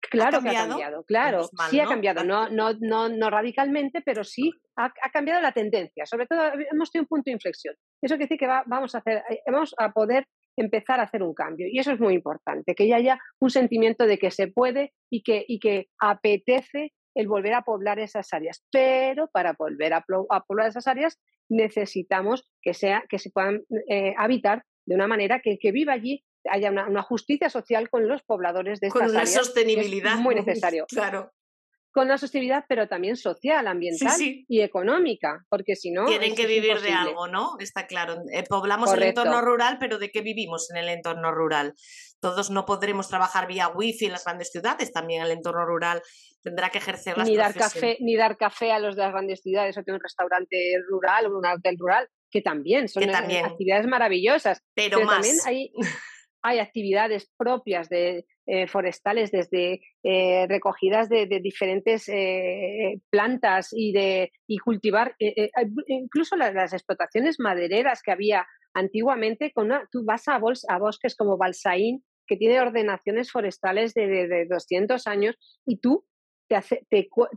Claro 0.09 0.41
que 0.41 0.49
ha 0.49 0.67
cambiado, 0.67 1.03
claro, 1.03 1.49
sí 1.69 1.79
ha 1.79 1.85
cambiado, 1.85 2.23
no, 2.23 2.49
no, 2.49 2.73
no, 2.79 3.07
no 3.07 3.29
radicalmente, 3.29 4.01
pero 4.01 4.23
sí 4.23 4.51
ha, 4.75 4.91
cambiado 5.11 5.41
la 5.41 5.51
tendencia. 5.51 6.05
Sobre 6.05 6.25
todo 6.25 6.41
hemos 6.71 6.91
tenido 6.91 7.03
un 7.03 7.07
punto 7.07 7.25
de 7.25 7.33
inflexión. 7.33 7.75
Eso 8.01 8.15
quiere 8.15 8.25
decir 8.25 8.39
que 8.39 8.47
vamos, 8.47 8.95
a 8.95 8.97
hacer, 8.97 9.23
eh, 9.29 9.41
vamos 9.47 9.75
a 9.77 9.91
poder 9.91 10.27
empezar 10.57 10.99
a 10.99 11.03
hacer 11.03 11.23
un 11.23 11.33
cambio. 11.33 11.67
Y 11.69 11.79
eso 11.79 11.91
es 11.91 11.99
muy 11.99 12.13
importante, 12.13 12.75
que 12.75 12.87
ya 12.87 12.97
haya 12.97 13.19
un 13.39 13.49
sentimiento 13.49 14.05
de 14.05 14.17
que 14.17 14.31
se 14.31 14.47
puede 14.47 14.93
y 15.09 15.23
que, 15.23 15.45
y 15.47 15.59
que 15.59 15.87
apetece 15.99 16.93
el 17.15 17.27
volver 17.27 17.53
a 17.53 17.61
poblar 17.61 17.99
esas 17.99 18.33
áreas. 18.33 18.65
Pero 18.71 19.29
para 19.31 19.53
volver 19.53 19.93
a, 19.93 20.01
poblar 20.01 20.67
esas 20.67 20.87
áreas 20.87 21.19
necesitamos 21.49 22.49
que, 22.61 22.73
sea, 22.73 23.03
que 23.09 23.19
se 23.19 23.29
puedan 23.29 23.63
eh, 23.89 24.13
habitar 24.17 24.63
de 24.85 24.95
una 24.95 25.07
manera 25.07 25.41
que, 25.41 25.57
que 25.59 25.71
viva 25.71 25.93
allí 25.93 26.23
haya 26.49 26.71
una, 26.71 27.01
justicia 27.03 27.49
social 27.49 27.89
con 27.89 28.07
los 28.07 28.23
pobladores 28.23 28.79
de 28.79 28.87
estas 28.87 29.01
áreas. 29.03 29.13
Con 29.13 29.21
una 29.21 29.43
sostenibilidad. 29.43 30.15
muy 30.17 30.35
necesario. 30.35 30.85
Claro. 30.87 31.31
Con 31.91 32.05
una 32.05 32.17
sostenibilidad, 32.17 32.63
pero 32.69 32.87
también 32.87 33.17
social, 33.17 33.67
ambiental 33.67 34.17
y 34.21 34.61
económica, 34.61 35.45
porque 35.49 35.75
si 35.75 35.91
no. 35.91 36.05
Tienen 36.05 36.35
que 36.35 36.47
vivir 36.47 36.79
de 36.79 36.93
algo, 36.93 37.27
¿no? 37.27 37.57
Está 37.59 37.85
claro. 37.85 38.23
Eh, 38.31 38.43
poblamos 38.47 38.93
el 38.93 39.03
entorno 39.03 39.41
rural, 39.41 39.77
pero 39.77 39.99
¿de 39.99 40.09
qué 40.09 40.21
vivimos 40.21 40.71
en 40.71 40.77
el 40.77 40.87
entorno 40.87 41.33
rural? 41.33 41.73
Todos 42.21 42.49
no 42.49 42.65
podremos 42.65 43.09
trabajar 43.09 43.45
vía 43.45 43.67
wifi 43.67 44.05
en 44.05 44.13
las 44.13 44.23
grandes 44.23 44.51
ciudades, 44.51 44.93
también 44.93 45.21
el 45.21 45.31
entorno 45.31 45.65
rural 45.65 46.01
tendrá 46.41 46.69
que 46.69 46.77
ejercer 46.77 47.17
las 47.17 47.27
ni 47.27 47.35
dar 47.35 47.53
café 47.53 47.97
Ni 47.99 48.15
dar 48.15 48.37
café 48.37 48.71
a 48.71 48.79
los 48.79 48.95
de 48.95 49.03
las 49.03 49.11
grandes 49.11 49.41
ciudades 49.41 49.77
o 49.77 49.83
tener 49.83 49.99
un 49.99 50.03
restaurante 50.03 50.75
rural 50.89 51.25
o 51.25 51.37
un 51.37 51.45
hotel 51.45 51.77
rural, 51.77 52.07
que 52.29 52.41
también 52.41 52.87
son 52.87 53.03
actividades 53.13 53.87
maravillosas. 53.87 54.63
Pero, 54.73 55.01
más. 55.01 55.15
también 55.15 55.37
hay 55.45 55.73
hay 56.41 56.59
actividades 56.59 57.31
propias 57.37 57.89
de 57.89 58.25
eh, 58.47 58.67
forestales 58.67 59.31
desde 59.31 59.81
eh, 60.03 60.47
recogidas 60.47 61.09
de, 61.09 61.27
diferentes 61.41 62.09
eh, 62.09 62.99
plantas 63.09 63.69
y 63.71 63.93
de 63.93 64.31
y 64.47 64.57
cultivar 64.57 65.15
incluso 65.87 66.35
las, 66.35 66.73
explotaciones 66.73 67.39
madereras 67.39 68.01
que 68.03 68.11
había 68.11 68.47
antiguamente 68.73 69.51
con 69.51 69.71
tú 69.91 70.03
vas 70.03 70.27
a, 70.27 70.39
bosques 70.39 71.15
como 71.15 71.37
Balsaín 71.37 72.03
que 72.27 72.37
tiene 72.37 72.59
ordenaciones 72.59 73.31
forestales 73.31 73.93
de, 73.93 74.07
de, 74.07 74.45
200 74.45 75.05
años 75.07 75.35
y 75.65 75.77
tú 75.79 76.05
te, 76.47 76.55
hace, 76.55 76.85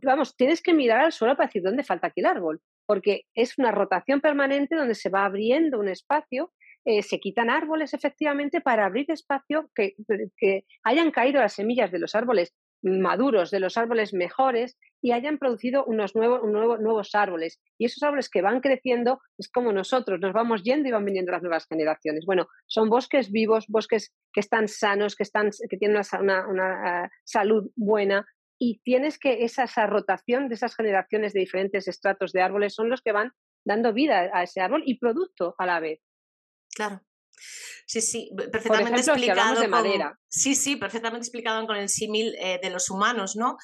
vamos 0.02 0.36
tienes 0.36 0.62
que 0.62 0.74
mirar 0.74 1.00
al 1.00 1.12
suelo 1.12 1.36
para 1.36 1.48
decir 1.48 1.62
dónde 1.62 1.84
falta 1.84 2.08
aquí 2.08 2.20
el 2.20 2.26
árbol 2.26 2.60
porque 2.86 3.22
es 3.34 3.58
una 3.58 3.72
rotación 3.72 4.20
permanente 4.20 4.76
donde 4.76 4.94
se 4.94 5.10
va 5.10 5.24
abriendo 5.24 5.78
un 5.78 5.88
espacio 5.88 6.52
eh, 6.84 7.02
se 7.02 7.18
quitan 7.18 7.50
árboles 7.50 7.94
efectivamente 7.94 8.60
para 8.60 8.86
abrir 8.86 9.10
espacio, 9.10 9.70
que, 9.74 9.94
que 10.36 10.64
hayan 10.82 11.10
caído 11.10 11.40
las 11.40 11.54
semillas 11.54 11.90
de 11.90 11.98
los 11.98 12.14
árboles 12.14 12.54
maduros, 12.84 13.50
de 13.50 13.60
los 13.60 13.76
árboles 13.76 14.12
mejores 14.12 14.76
y 15.00 15.12
hayan 15.12 15.38
producido 15.38 15.84
unos 15.84 16.14
nuevos, 16.14 16.42
nuevos 16.44 17.14
árboles. 17.14 17.60
Y 17.78 17.86
esos 17.86 18.02
árboles 18.02 18.28
que 18.28 18.42
van 18.42 18.60
creciendo 18.60 19.20
es 19.38 19.50
como 19.50 19.72
nosotros, 19.72 20.20
nos 20.20 20.32
vamos 20.32 20.62
yendo 20.62 20.88
y 20.88 20.92
van 20.92 21.04
viniendo 21.04 21.32
las 21.32 21.42
nuevas 21.42 21.66
generaciones. 21.66 22.24
Bueno, 22.26 22.46
son 22.66 22.88
bosques 22.88 23.30
vivos, 23.30 23.66
bosques 23.68 24.14
que 24.32 24.40
están 24.40 24.68
sanos, 24.68 25.16
que, 25.16 25.22
están, 25.22 25.50
que 25.68 25.76
tienen 25.76 26.00
una, 26.20 26.46
una, 26.48 27.10
salud 27.24 27.70
buena 27.76 28.26
y 28.58 28.80
tienes 28.84 29.18
que 29.18 29.44
esa, 29.44 29.64
esa 29.64 29.86
rotación 29.86 30.48
de 30.48 30.54
esas 30.54 30.76
generaciones 30.76 31.32
de 31.32 31.40
diferentes 31.40 31.88
estratos 31.88 32.32
de 32.32 32.42
árboles 32.42 32.74
son 32.74 32.88
los 32.88 33.02
que 33.02 33.12
van 33.12 33.32
dando 33.64 33.92
vida 33.92 34.30
a 34.32 34.42
ese 34.42 34.60
árbol 34.60 34.82
y 34.84 34.98
producto 34.98 35.54
a 35.58 35.66
la 35.66 35.80
vez. 35.80 36.00
Claro. 36.74 37.00
Sí, 37.86 38.00
sí, 38.00 38.30
perfectamente 38.50 39.00
explicado. 39.00 39.60
de 39.60 39.68
madera. 39.68 40.18
Sí, 40.28 40.54
sí, 40.54 40.76
perfectamente 40.76 41.24
explicado 41.24 41.66
con 41.66 41.76
el 41.76 41.88
símil 41.88 42.34
eh, 42.38 42.58
de 42.62 42.70
los 42.70 42.88
humanos, 42.90 43.36
¿no? 43.36 43.56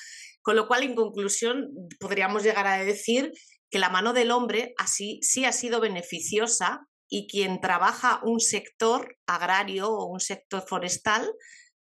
Con 0.43 0.57
lo 0.57 0.67
cual, 0.69 0.83
en 0.83 0.95
conclusión, 0.95 1.71
podríamos 1.99 2.43
llegar 2.43 2.67
a 2.67 2.85
decir 2.85 3.33
que 3.71 3.79
la 3.79 3.89
mano 3.89 4.13
del 4.13 4.31
hombre 4.31 4.75
así 4.79 5.21
sí 5.23 5.45
ha 5.45 5.53
sido 5.53 5.81
beneficiosa 5.81 6.87
y 7.09 7.27
quien 7.29 7.61
trabaja 7.61 8.21
un 8.25 8.41
sector 8.41 9.17
agrario 9.27 9.91
o 9.91 10.07
un 10.07 10.21
sector 10.21 10.65
forestal 10.67 11.31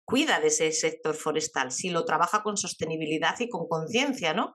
cuida 0.06 0.40
de 0.40 0.48
ese 0.48 0.72
sector 0.72 1.16
forestal, 1.16 1.72
si 1.72 1.90
lo 1.90 2.06
trabaja 2.06 2.44
con 2.44 2.58
sostenibilidad 2.58 3.36
y 3.40 3.50
con 3.50 3.68
conciencia, 3.68 4.34
¿no? 4.34 4.54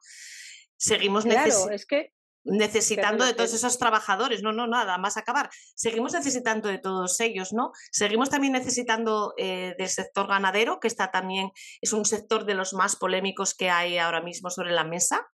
Seguimos 0.77 1.25
claro, 1.25 1.71
es 1.71 1.87
que 1.87 2.13
necesitando 2.45 3.25
de 3.25 3.35
todos 3.35 3.55
esos 3.55 3.79
trabajadores, 3.79 4.43
no, 4.43 4.53
no, 4.53 4.67
nada 4.67 4.99
más 4.99 5.17
acabar. 5.17 5.51
Seguimos 5.75 6.13
necesitando 6.13 6.69
de 6.69 6.79
todos 6.79 7.21
ellos, 7.21 7.53
¿no? 7.53 7.73
Seguimos 7.91 8.31
también 8.31 8.53
necesitando 8.53 9.35
eh, 9.37 9.75
del 9.79 9.89
sector 9.89 10.27
ganadero, 10.27 10.81
que 10.81 10.89
está 10.89 11.11
también, 11.11 11.51
es 11.81 11.93
un 11.93 12.05
sector 12.05 12.45
de 12.45 12.55
los 12.55 12.73
más 12.73 12.97
polémicos 12.97 13.55
que 13.55 13.71
hay 13.71 13.99
ahora 13.99 14.23
mismo 14.23 14.51
sobre 14.51 14.73
la 14.73 14.85
mesa. 14.85 15.29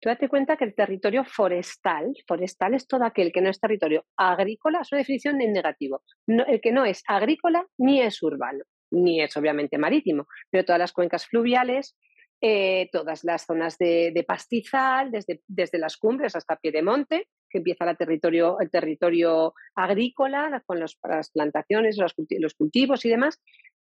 Tú 0.00 0.10
date 0.10 0.28
cuenta 0.28 0.56
que 0.56 0.64
el 0.64 0.74
territorio 0.74 1.24
forestal, 1.24 2.12
forestal 2.26 2.74
es 2.74 2.86
todo 2.86 3.04
aquel 3.04 3.32
que 3.32 3.40
no 3.40 3.48
es 3.48 3.58
territorio 3.58 4.04
agrícola, 4.16 4.84
su 4.84 4.94
definición 4.94 5.40
en 5.40 5.52
negativo. 5.52 6.02
el 6.26 6.60
que 6.60 6.72
no 6.72 6.84
es 6.84 7.02
agrícola 7.06 7.66
ni 7.78 8.02
es 8.02 8.22
urbano, 8.22 8.64
ni 8.90 9.22
es 9.22 9.36
obviamente 9.36 9.78
marítimo, 9.78 10.26
pero 10.50 10.64
todas 10.64 10.78
las 10.78 10.92
cuencas 10.92 11.26
fluviales, 11.26 11.96
eh, 12.40 12.90
todas 12.92 13.24
las 13.24 13.46
zonas 13.46 13.78
de, 13.78 14.24
pastizal, 14.26 15.10
desde, 15.10 15.40
desde, 15.46 15.78
las 15.78 15.96
cumbres 15.96 16.36
hasta 16.36 16.56
Piedemonte, 16.56 17.28
que 17.48 17.58
empieza 17.58 17.88
el 17.88 17.96
territorio, 17.96 18.60
el 18.60 18.70
territorio 18.70 19.54
agrícola, 19.74 20.62
con 20.66 20.78
las 20.80 20.96
plantaciones, 21.32 21.96
los, 21.96 22.54
cultivos 22.54 23.04
y 23.04 23.08
demás. 23.08 23.40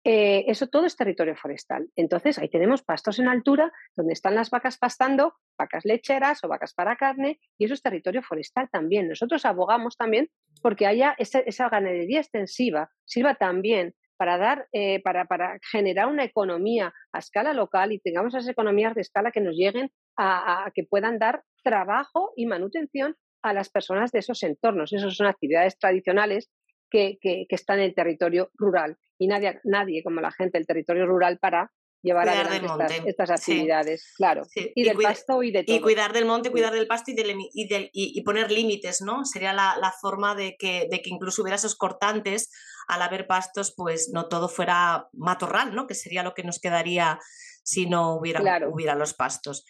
Eh, 0.06 0.44
eso 0.48 0.68
todo 0.68 0.86
es 0.86 0.98
territorio 0.98 1.38
forestal. 1.38 1.88
Entonces, 1.96 2.38
ahí 2.38 2.50
tenemos 2.50 2.84
pastos 2.84 3.20
en 3.20 3.30
altura 3.30 3.72
donde 3.96 4.12
están 4.12 4.36
las 4.36 4.50
vacas 4.50 4.78
pastando, 4.78 5.36
vacas 5.58 5.86
lecheras 5.86 6.44
o 6.44 6.50
vacas 6.50 6.74
para 6.74 6.98
carne, 6.98 7.40
y 7.58 7.66
eso 7.66 7.74
es 7.74 7.82
territorio 7.82 8.22
forestal 8.22 8.68
también. 8.70 9.08
Nosotros 9.08 9.46
abogamos 9.46 9.96
también 9.96 10.30
porque 10.62 10.86
haya 10.86 11.16
esa 11.18 11.70
ganadería 11.70 12.20
extensiva, 12.20 12.92
sirva 13.06 13.36
también 13.36 13.96
para, 14.24 14.38
dar, 14.38 14.70
eh, 14.72 15.02
para, 15.04 15.26
para, 15.26 15.60
generar 15.70 16.08
una 16.08 16.24
economía 16.24 16.94
a 17.12 17.20
escala 17.20 17.52
local 17.52 17.92
y 17.92 18.00
tengamos 18.00 18.34
esas 18.34 18.48
economías 18.48 18.96
de 18.96 19.02
escala 19.02 19.34
que 19.34 19.42
nos 19.42 19.54
lleguen 19.54 19.92
a, 20.16 20.72
que 20.74 20.86
puedan 20.86 21.20
dar 21.20 21.44
trabajo 21.62 22.32
y 22.38 22.46
manutención 22.46 23.18
a 23.42 23.52
las 23.52 23.68
personas 23.68 24.14
de 24.14 24.20
esos 24.20 24.42
entornos. 24.44 24.94
Esas 24.94 25.18
son 25.18 25.28
actividades 25.28 25.78
tradicionales 25.78 26.50
que, 26.90 27.18
que, 27.20 27.46
están 27.50 27.80
en 27.80 27.86
el 27.88 27.96
territorio 27.96 28.50
rural 28.54 28.96
y 29.20 29.28
nadie, 29.28 29.60
nadie 29.66 30.02
como 30.04 30.22
la 30.22 30.32
gente 30.32 30.58
del 30.58 30.68
territorio 30.68 31.06
rural 31.06 31.38
para 31.40 31.74
llevar 32.04 32.30
adelante 32.30 33.02
estas, 33.06 33.32
actividades, 33.32 34.14
claro. 34.18 34.44
Y, 34.54 34.84
del 34.84 34.98
pasto 34.98 35.42
y 35.42 35.52
de 35.52 35.64
todo. 35.64 35.76
Y 35.76 35.82
cuidar 35.82 36.12
del 36.12 36.26
monte, 36.26 36.52
cuidar 36.52 36.74
del 36.74 36.86
pasto 36.86 37.12
y, 37.12 37.16
y, 37.16 37.90
y 37.94 38.22
poner 38.24 38.52
límites, 38.52 39.02
¿no? 39.02 39.26
Sería 39.26 39.54
la, 39.54 39.78
la, 39.80 39.92
forma 39.92 40.36
de 40.36 40.56
que, 40.58 40.88
de 40.92 41.02
que 41.02 41.10
incluso 41.10 41.42
hubiera 41.42 41.56
esos 41.56 41.76
cortantes 41.76 42.52
al 42.88 43.02
haber 43.02 43.26
pastos, 43.26 43.74
pues 43.76 44.10
no 44.14 44.28
todo 44.28 44.50
fuera 44.50 45.08
matorral, 45.14 45.74
¿no? 45.74 45.88
Que 45.88 45.96
sería 45.96 46.24
lo 46.24 46.34
que 46.34 46.44
nos 46.44 46.60
quedaría 46.60 47.20
si 47.64 47.86
no 47.86 48.16
hubiera, 48.16 48.68
hubiera 48.68 48.96
los 48.96 49.14
pastos. 49.14 49.66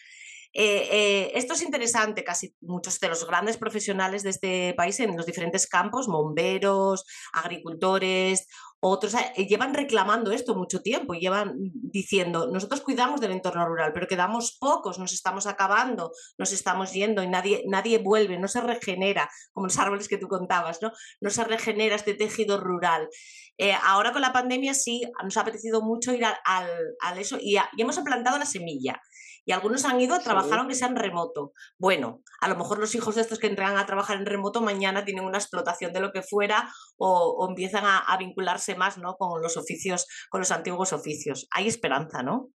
Eh, 0.56 0.88
eh, 0.92 1.32
esto 1.34 1.54
es 1.54 1.64
interesante, 1.64 2.24
casi 2.24 2.56
muchos 2.62 3.00
de 3.00 3.10
los 3.10 3.26
grandes 3.26 3.58
profesionales 3.58 4.22
de 4.22 4.30
este 4.30 4.74
país 4.76 5.00
en 5.00 5.16
los 5.16 5.26
diferentes 5.26 5.68
campos, 5.68 6.08
bomberos, 6.08 7.06
agricultores 7.34 8.48
otros 8.86 9.14
eh, 9.14 9.46
llevan 9.48 9.74
reclamando 9.74 10.32
esto 10.32 10.56
mucho 10.56 10.82
tiempo, 10.82 11.14
llevan 11.14 11.54
diciendo, 11.74 12.50
nosotros 12.52 12.82
cuidamos 12.82 13.22
del 13.22 13.32
entorno 13.32 13.66
rural, 13.66 13.92
pero 13.94 14.08
quedamos 14.08 14.58
pocos, 14.60 15.00
nos 15.00 15.14
estamos 15.14 15.48
acabando, 15.48 16.12
nos 16.38 16.52
estamos 16.52 16.92
yendo 16.92 17.24
y 17.24 17.30
nadie, 17.30 17.64
nadie 17.66 18.00
vuelve, 18.00 18.38
no 18.38 18.50
se 18.50 18.60
regenera, 18.60 19.30
como 19.54 19.68
los 19.68 19.80
árboles 19.80 20.10
que 20.10 20.18
tú 20.18 20.28
contabas, 20.28 20.82
¿no? 20.82 20.92
No 21.22 21.30
se 21.30 21.46
regenera 21.46 21.96
este 21.96 22.14
tejido 22.14 22.60
rural. 22.60 23.08
Eh, 23.58 23.74
ahora 23.84 24.12
con 24.12 24.22
la 24.22 24.34
pandemia 24.34 24.74
sí, 24.74 25.04
nos 25.24 25.38
ha 25.38 25.42
apetecido 25.42 25.82
mucho 25.82 26.14
ir 26.14 26.26
al, 26.26 27.18
eso 27.18 27.38
y, 27.40 27.56
y 27.56 27.82
hemos 27.82 27.98
plantado 28.00 28.38
la 28.38 28.46
semilla 28.46 29.02
y 29.46 29.52
algunos 29.52 29.86
han 29.86 30.00
ido 30.00 30.16
a 30.16 30.20
trabajar 30.20 30.60
aunque 30.60 30.76
sean 30.76 30.96
remoto. 30.96 31.54
Bueno, 31.78 32.22
a 32.40 32.48
lo 32.48 32.56
mejor 32.56 32.80
los 32.80 32.96
hijos 32.96 33.16
de 33.16 33.22
estos 33.22 33.40
que 33.40 33.48
entran 33.48 33.78
a 33.78 33.86
trabajar 33.86 34.18
en 34.18 34.26
remoto 34.26 34.62
mañana 34.62 35.04
tienen 35.04 35.26
una 35.26 35.38
explotación 35.38 35.92
de 35.92 36.00
lo 36.00 36.12
que 36.12 36.22
fuera 36.22 36.72
o, 36.98 37.46
empiezan 37.50 37.84
a, 37.86 38.18
vincularse 38.18 38.73
más 38.76 38.98
¿no? 38.98 39.16
con 39.16 39.42
los 39.42 39.58
oficios, 39.58 40.08
con 40.30 40.42
los 40.42 40.52
antiguos 40.52 40.94
oficios. 40.94 41.48
Hay 41.52 41.68
esperanza, 41.68 42.24
¿no? 42.24 42.50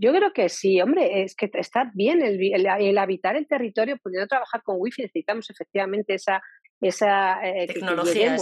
Yo 0.00 0.12
creo 0.12 0.32
que 0.32 0.48
sí, 0.48 0.80
hombre, 0.80 1.22
es 1.24 1.34
que 1.34 1.50
está 1.54 1.90
bien 1.92 2.22
el, 2.22 2.98
habitar 2.98 3.34
el 3.34 3.48
territorio, 3.48 3.98
pudiendo 4.00 4.28
trabajar 4.28 4.62
con 4.62 4.76
wifi, 4.78 5.02
necesitamos 5.02 5.50
efectivamente 5.50 6.14
esa, 6.14 6.40
esa 6.80 7.40
eh, 7.44 7.66
tecnología, 7.66 8.36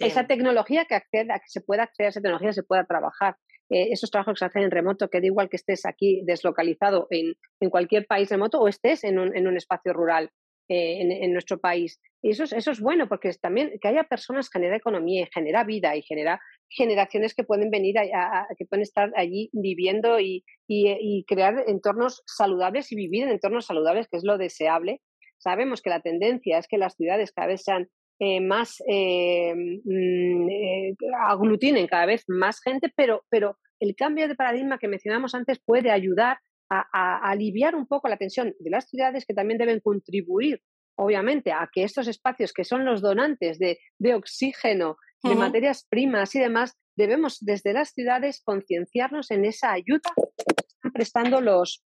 esa 0.00 0.26
tecnología 0.26 0.84
que 0.84 0.94
acceda, 0.94 1.38
que 1.38 1.48
se 1.48 1.62
pueda 1.62 1.84
acceder 1.84 2.08
a 2.08 2.10
esa 2.10 2.20
tecnología, 2.20 2.52
se 2.52 2.64
pueda 2.64 2.84
trabajar. 2.84 3.36
Eh, 3.70 3.92
esos 3.92 4.10
trabajos 4.10 4.34
que 4.34 4.38
se 4.40 4.44
hacen 4.44 4.62
en 4.62 4.70
remoto, 4.70 5.08
que 5.08 5.20
da 5.20 5.26
igual 5.26 5.48
que 5.48 5.56
estés 5.56 5.86
aquí 5.86 6.22
deslocalizado 6.26 7.06
en, 7.08 7.32
en 7.60 7.70
cualquier 7.70 8.06
país 8.06 8.28
remoto 8.28 8.60
o 8.60 8.68
estés 8.68 9.04
en 9.04 9.18
un, 9.18 9.34
en 9.34 9.46
un 9.46 9.56
espacio 9.56 9.94
rural 9.94 10.30
eh, 10.68 11.00
en, 11.00 11.32
nuestro 11.32 11.58
país. 11.58 12.00
Y 12.22 12.30
eso 12.30 12.44
es, 12.44 12.52
eso 12.52 12.70
es 12.70 12.80
bueno, 12.80 13.08
porque 13.08 13.28
es 13.28 13.40
también 13.40 13.72
que 13.80 13.88
haya 13.88 14.04
personas 14.04 14.48
genera 14.50 14.76
economía 14.76 15.22
y 15.22 15.28
genera 15.32 15.64
vida 15.64 15.94
y 15.94 16.02
genera 16.02 16.40
generaciones 16.70 17.34
que 17.34 17.44
pueden 17.44 17.70
venir, 17.70 17.98
a, 17.98 18.46
que 18.56 18.64
pueden 18.64 18.82
estar 18.82 19.12
allí 19.16 19.50
viviendo 19.52 20.18
y, 20.20 20.44
y, 20.66 21.24
crear 21.26 21.64
entornos 21.66 22.22
saludables 22.26 22.90
y 22.92 22.96
vivir 22.96 23.24
en 23.24 23.30
entornos 23.30 23.66
saludables, 23.66 24.08
que 24.08 24.16
es 24.16 24.24
lo 24.24 24.38
deseable. 24.38 25.00
Sabemos 25.38 25.82
que 25.82 25.90
la 25.90 26.00
tendencia 26.00 26.58
es 26.58 26.66
que 26.66 26.78
las 26.78 26.96
ciudades 26.96 27.32
cada 27.32 27.48
vez 27.48 27.62
sean 27.62 27.88
eh, 28.20 28.40
más, 28.40 28.82
eh, 28.88 29.52
mm, 29.54 30.48
eh, 30.48 30.94
aglutinen 31.26 31.88
cada 31.88 32.06
vez 32.06 32.24
más 32.28 32.60
gente, 32.62 32.92
pero, 32.94 33.24
pero 33.28 33.58
el 33.80 33.96
cambio 33.96 34.28
de 34.28 34.36
paradigma 34.36 34.78
que 34.78 34.88
mencionamos 34.88 35.34
antes 35.34 35.60
puede 35.64 35.90
ayudar 35.90 36.38
a, 36.70 36.86
a, 36.92 37.30
aliviar 37.30 37.74
un 37.74 37.86
poco 37.86 38.08
la 38.08 38.16
tensión 38.16 38.54
de 38.58 38.70
las 38.70 38.88
ciudades 38.88 39.24
que 39.26 39.34
también 39.34 39.58
deben 39.58 39.80
contribuir, 39.80 40.62
obviamente, 40.96 41.52
a 41.52 41.68
que 41.72 41.84
estos 41.84 42.08
espacios 42.08 42.52
que 42.52 42.64
son 42.64 42.84
los 42.84 43.00
donantes 43.02 43.58
de, 43.58 43.78
de 43.98 44.14
oxígeno, 44.14 44.96
de 45.22 45.34
materias 45.34 45.86
primas 45.88 46.34
y 46.34 46.38
demás, 46.38 46.76
debemos 46.96 47.38
desde 47.40 47.72
las 47.72 47.90
ciudades 47.90 48.42
concienciarnos 48.44 49.30
en 49.30 49.46
esa 49.46 49.72
ayuda 49.72 50.12
que 50.14 50.66
están 50.66 50.92
prestando 50.92 51.40
los, 51.40 51.82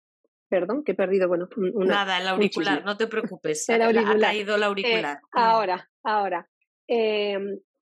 Perdón, 0.48 0.82
que 0.82 0.92
he 0.92 0.94
perdido, 0.94 1.28
bueno, 1.28 1.46
Nada, 1.56 2.18
el 2.18 2.26
auricular, 2.26 2.82
no 2.82 2.96
te 2.96 3.06
preocupes. 3.06 3.68
El 3.68 3.82
auricular. 3.82 4.16
Ha 4.16 4.20
caído 4.20 4.56
el 4.56 4.62
auricular. 4.62 5.18
Eh, 5.18 5.26
ahora, 5.32 5.90
ahora. 6.02 6.48
Eh, 6.88 7.38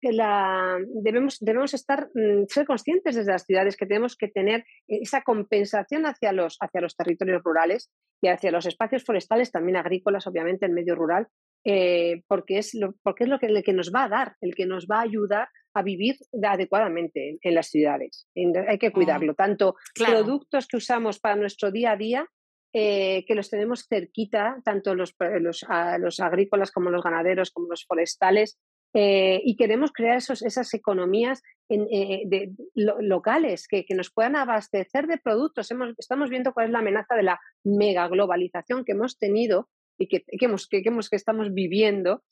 la, 0.02 0.78
debemos, 1.04 1.38
debemos 1.40 1.74
estar, 1.74 2.10
mm, 2.14 2.46
ser 2.48 2.66
conscientes 2.66 3.16
desde 3.16 3.32
las 3.32 3.46
ciudades 3.46 3.76
que 3.78 3.86
tenemos 3.86 4.16
que 4.16 4.28
tener 4.28 4.66
esa 4.88 5.22
compensación 5.24 6.06
hacia 6.06 6.32
los, 6.32 6.58
hacia 6.60 6.82
los 6.82 6.96
territorios 6.96 7.42
rurales 7.44 7.92
y 8.22 8.28
hacia 8.28 8.52
los 8.52 8.66
espacios 8.66 9.04
forestales, 9.04 9.52
también 9.52 9.78
agrícolas, 9.78 10.28
obviamente, 10.28 10.66
el 10.66 10.74
medio 10.74 10.96
rural, 10.96 11.28
eh, 11.66 12.24
porque, 12.28 12.58
es 12.58 12.74
lo, 12.74 12.94
porque 13.04 13.26
es 13.26 13.30
lo 13.30 13.40
que, 13.40 13.48
el 13.48 13.64
que 13.64 13.74
nos 13.74 13.92
va 13.94 14.06
a 14.06 14.10
dar, 14.10 14.36
el 14.42 14.56
que 14.56 14.66
nos 14.66 14.88
va 14.88 15.00
a 15.00 15.04
ayudar 15.04 15.50
a 15.74 15.84
vivir 15.84 16.16
adecuadamente 16.42 17.38
en, 17.42 17.54
las 17.54 17.68
ciudades. 17.68 18.28
hay 18.36 18.78
que 18.78 18.90
mm, 18.90 18.94
cuidarlo, 18.94 19.34
tanto 19.36 19.76
productos 19.96 20.68
que 20.68 20.78
usamos 20.78 21.20
para 21.20 21.36
nuestro 21.36 21.72
día 21.72 21.92
a 21.92 21.98
día 21.98 22.28
eh, 22.72 23.26
que 23.28 23.34
los 23.34 23.50
tenemos 23.50 23.88
cerquita, 23.88 24.62
tanto 24.64 24.94
los, 24.94 25.16
los, 25.40 25.66
los, 25.98 26.20
agrícolas 26.20 26.72
como 26.72 26.92
los 26.92 27.04
ganaderos, 27.04 27.50
como 27.50 27.68
los 27.68 27.84
forestales, 27.86 28.60
eh, 28.94 29.42
y 29.44 29.56
queremos 29.56 29.92
crear 29.92 30.18
esos, 30.18 30.42
esas 30.42 30.74
economías 30.74 31.44
en, 31.70 31.88
eh, 31.92 32.24
de, 32.26 32.52
locales 32.76 33.68
que, 33.68 33.86
que, 33.86 33.94
nos 33.94 34.12
puedan 34.12 34.36
abastecer 34.36 35.06
de 35.08 35.18
productos. 35.18 35.70
Hemos, 35.70 35.94
estamos 35.98 36.30
viendo 36.30 36.54
cuál 36.54 36.68
es 36.68 36.72
la 36.72 36.80
amenaza 36.80 37.16
de 37.16 37.24
la 37.24 37.40
megaglobalización 37.64 38.84
que 38.84 38.94
hemos 38.94 39.18
tenido 39.18 39.70
y 40.00 40.08
que, 40.08 40.22
que, 40.22 40.46
hemos, 40.46 40.68
que, 40.68 40.82
que 40.82 41.16
estamos 41.16 41.54
viviendo. 41.54 42.24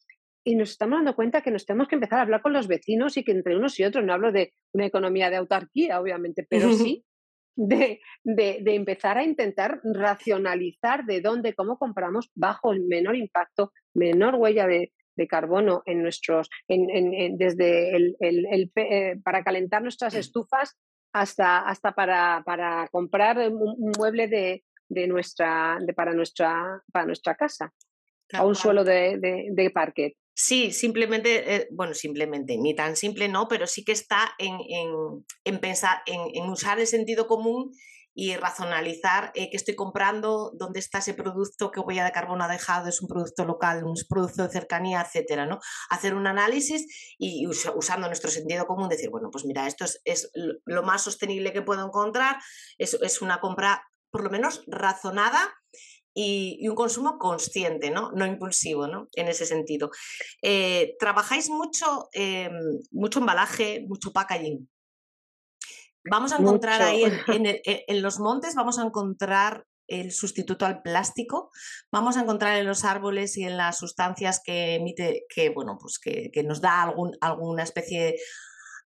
Y 0.44 0.56
nos 0.56 0.72
estamos 0.72 1.00
dando 1.00 1.16
cuenta 1.16 1.42
que 1.42 1.52
nos 1.52 1.66
tenemos 1.66 1.88
que 1.90 1.96
empezar 1.96 2.20
a 2.20 2.22
hablar 2.24 2.42
con 2.42 2.54
los 2.54 2.68
vecinos 2.68 3.18
y 3.18 3.24
que 3.24 3.34
entre 3.34 3.56
unos 3.56 3.80
y 3.80 3.84
otros, 3.84 4.04
no 4.06 4.14
hablo 4.14 4.32
de 4.32 4.54
una 4.74 4.86
economía 4.86 5.30
de 5.30 5.36
autarquía, 5.36 6.00
obviamente, 6.00 6.48
pero 6.50 6.72
sí 6.74 7.04
de, 7.58 8.00
de, 8.24 8.76
empezar 8.76 9.18
a 9.18 9.24
intentar 9.24 9.82
racionalizar 9.84 11.06
de 11.06 11.22
dónde, 11.22 11.56
cómo 11.56 11.78
compramos 11.78 12.30
bajo 12.36 12.72
el 12.72 12.86
menor 12.86 13.16
impacto, 13.16 13.74
menor 13.96 14.36
huella 14.36 14.68
de, 14.68 14.94
de 15.18 15.28
carbono 15.28 15.82
en 15.86 16.02
nuestros, 16.02 16.50
en, 16.68 16.90
en, 16.90 17.38
desde 17.38 17.96
el, 17.96 18.16
el, 18.20 18.46
el 18.46 18.72
eh, 18.76 19.18
para 19.24 19.44
calentar 19.44 19.82
nuestras 19.82 20.14
estufas 20.14 20.78
hasta, 21.12 21.60
hasta 21.60 21.94
para, 21.94 22.44
para 22.46 22.88
comprar 22.92 23.38
un, 23.50 23.94
mueble 23.98 24.28
de, 24.28 24.64
de 24.88 25.08
nuestra, 25.08 25.80
de, 25.82 25.94
para, 25.94 26.14
nuestra, 26.14 26.82
para 26.94 27.06
nuestra 27.06 27.36
casa, 27.36 27.74
a 28.34 28.46
un 28.46 28.56
suelo 28.56 28.84
de, 28.84 29.18
de, 29.18 29.48
de 29.52 29.70
parquet. 29.72 30.16
Sí, 30.40 30.72
simplemente, 30.72 31.56
eh, 31.56 31.68
bueno, 31.72 31.96
simplemente, 31.96 32.58
ni 32.58 32.76
tan 32.76 32.96
simple 32.96 33.28
no, 33.28 33.48
pero 33.48 33.66
sí 33.66 33.84
que 33.84 33.94
está 33.94 34.36
en, 34.38 34.60
en, 35.46 35.60
pensar, 35.60 36.04
en, 36.06 36.48
usar 36.48 36.80
el 36.80 36.86
sentido 36.86 37.26
común 37.26 37.72
y 38.20 38.36
racionalizar 38.36 39.32
eh, 39.36 39.52
qué 39.52 39.58
estoy 39.58 39.76
comprando, 39.76 40.52
dónde 40.56 40.80
está 40.80 40.98
ese 40.98 41.14
producto, 41.14 41.70
qué 41.70 41.80
huella 41.80 42.04
de 42.04 42.12
carbono 42.12 42.46
ha 42.46 42.48
dejado, 42.48 42.90
es 42.90 43.00
un 43.00 43.08
producto 43.08 43.46
local, 43.46 43.84
un 43.84 43.94
producto 44.10 44.42
de 44.42 44.50
cercanía, 44.50 45.02
etcétera, 45.02 45.46
¿no? 45.46 45.60
Hacer 45.92 46.16
un 46.16 46.26
análisis 46.26 47.16
y 47.20 47.46
usando 47.46 48.08
nuestro 48.08 48.32
sentido 48.32 48.66
común 48.66 48.90
decir, 48.90 49.12
bueno, 49.12 49.30
pues 49.32 49.46
mira, 49.46 49.68
esto 49.68 49.86
es, 50.04 50.32
lo 50.66 50.82
más 50.82 51.04
sostenible 51.04 51.54
que 51.54 51.62
puedo 51.62 51.86
encontrar, 51.86 52.38
es, 52.80 52.96
es 52.96 53.22
una 53.22 53.40
compra 53.40 53.84
por 54.10 54.24
lo 54.24 54.32
menos 54.32 54.64
razonada 54.66 55.54
y, 56.16 56.68
un 56.68 56.74
consumo 56.74 57.20
consciente, 57.20 57.92
¿no? 57.92 58.12
no 58.14 58.26
impulsivo, 58.26 58.88
¿no? 58.88 59.10
en 59.14 59.28
ese 59.28 59.46
sentido. 59.46 59.92
Eh, 60.42 60.96
trabajáis 61.00 61.52
mucho, 61.52 62.10
em, 62.14 62.52
mucho 62.90 63.20
embalaje, 63.20 63.86
mucho 63.88 64.12
packaging. 64.12 64.68
Vamos 66.10 66.32
a 66.34 66.38
encontrar 66.38 66.82
ahí 66.82 67.04
en, 67.88 68.02
los 68.02 68.20
montes, 68.20 68.56
vamos 68.56 68.80
a 68.80 68.84
encontrar 68.84 69.66
el 69.88 70.12
sustituto 70.12 70.66
al 70.66 70.82
plástico, 70.82 71.50
vamos 71.92 72.18
a 72.18 72.22
encontrar 72.22 72.58
en 72.58 72.66
los 72.66 72.84
árboles 72.84 73.38
y 73.38 73.44
en 73.44 73.56
las 73.56 73.78
sustancias 73.78 74.42
que 74.44 74.76
emite, 74.76 75.26
que 75.34 75.50
bueno, 75.50 75.78
pues 75.80 75.98
que, 75.98 76.30
que 76.32 76.44
nos 76.44 76.60
da 76.60 76.84
algún, 76.84 77.16
alguna 77.22 77.64
especie 77.64 78.18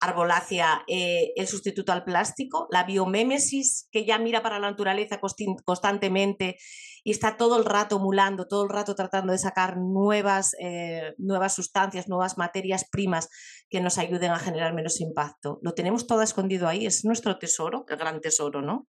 arbolácea 0.04 0.84
eh, 0.88 1.32
el 1.36 1.48
sustituto 1.48 1.92
al 1.94 2.04
plástico, 2.04 2.68
la 2.70 2.84
biomémesis 2.84 3.88
que 3.92 4.06
ya 4.06 4.20
mira 4.20 4.44
para 4.44 4.60
la 4.60 4.70
naturaleza 4.70 5.20
constantemente 5.64 6.58
y 7.04 7.12
está 7.12 7.38
todo 7.38 7.58
el 7.58 7.66
rato 7.66 7.98
emulando, 7.98 8.48
todo 8.48 8.64
el 8.64 8.70
rato 8.70 8.96
tratando 8.96 9.34
de 9.34 9.38
sacar 9.38 9.78
nuevas, 9.78 10.56
eh, 10.60 11.14
nuevas 11.18 11.54
sustancias, 11.56 12.08
nuevas 12.08 12.38
materias 12.38 12.88
primas 12.90 13.30
que 13.70 13.82
nos 13.82 13.98
ayuden 13.98 14.32
a 14.32 14.40
generar 14.40 14.74
menos 14.74 15.02
impacto. 15.02 15.60
Lo 15.62 15.74
tenemos 15.74 16.08
todo 16.08 16.22
escondido 16.22 16.68
ahí, 16.68 16.86
es 16.86 17.04
nuestro 17.04 17.38
tesoro, 17.38 17.86
el 17.90 17.98
gran 17.98 18.22
tesoro, 18.22 18.62
¿no? 18.62 18.88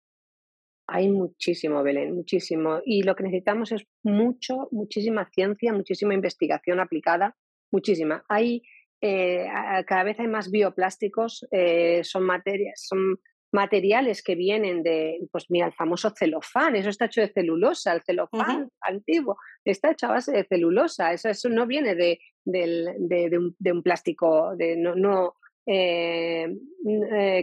Hay 0.86 1.10
muchísimo, 1.10 1.82
Belén, 1.82 2.14
muchísimo. 2.14 2.80
Y 2.82 3.02
lo 3.02 3.14
que 3.14 3.24
necesitamos 3.24 3.72
es 3.72 3.82
mucho, 4.02 4.68
muchísima 4.70 5.28
ciencia, 5.34 5.74
muchísima 5.74 6.14
investigación 6.14 6.80
aplicada, 6.80 7.36
muchísima. 7.70 8.24
Hay 8.30 8.62
eh, 9.00 9.46
cada 9.86 10.02
vez 10.02 10.18
hay 10.18 10.26
más 10.26 10.50
bioplásticos, 10.50 11.46
eh, 11.52 12.02
son 12.02 12.24
materias, 12.24 12.82
son 12.88 13.20
materiales 13.52 14.22
que 14.22 14.34
vienen 14.34 14.82
de, 14.82 15.18
pues 15.32 15.46
mira, 15.48 15.66
el 15.66 15.72
famoso 15.72 16.10
celofán, 16.10 16.76
eso 16.76 16.90
está 16.90 17.06
hecho 17.06 17.20
de 17.20 17.32
celulosa, 17.32 17.92
el 17.92 18.02
celofán 18.02 18.68
antiguo 18.80 19.38
está 19.64 19.90
hecho 19.90 20.06
a 20.06 20.12
base 20.12 20.32
de 20.32 20.44
celulosa, 20.44 21.12
eso, 21.12 21.28
eso 21.28 21.48
no 21.48 21.66
viene 21.66 21.94
de, 21.94 22.18
de, 22.44 23.72
un, 23.72 23.82
plástico, 23.82 24.54
de, 24.56 24.76
no, 24.76 24.94
no 24.94 25.34
eh, 25.66 26.46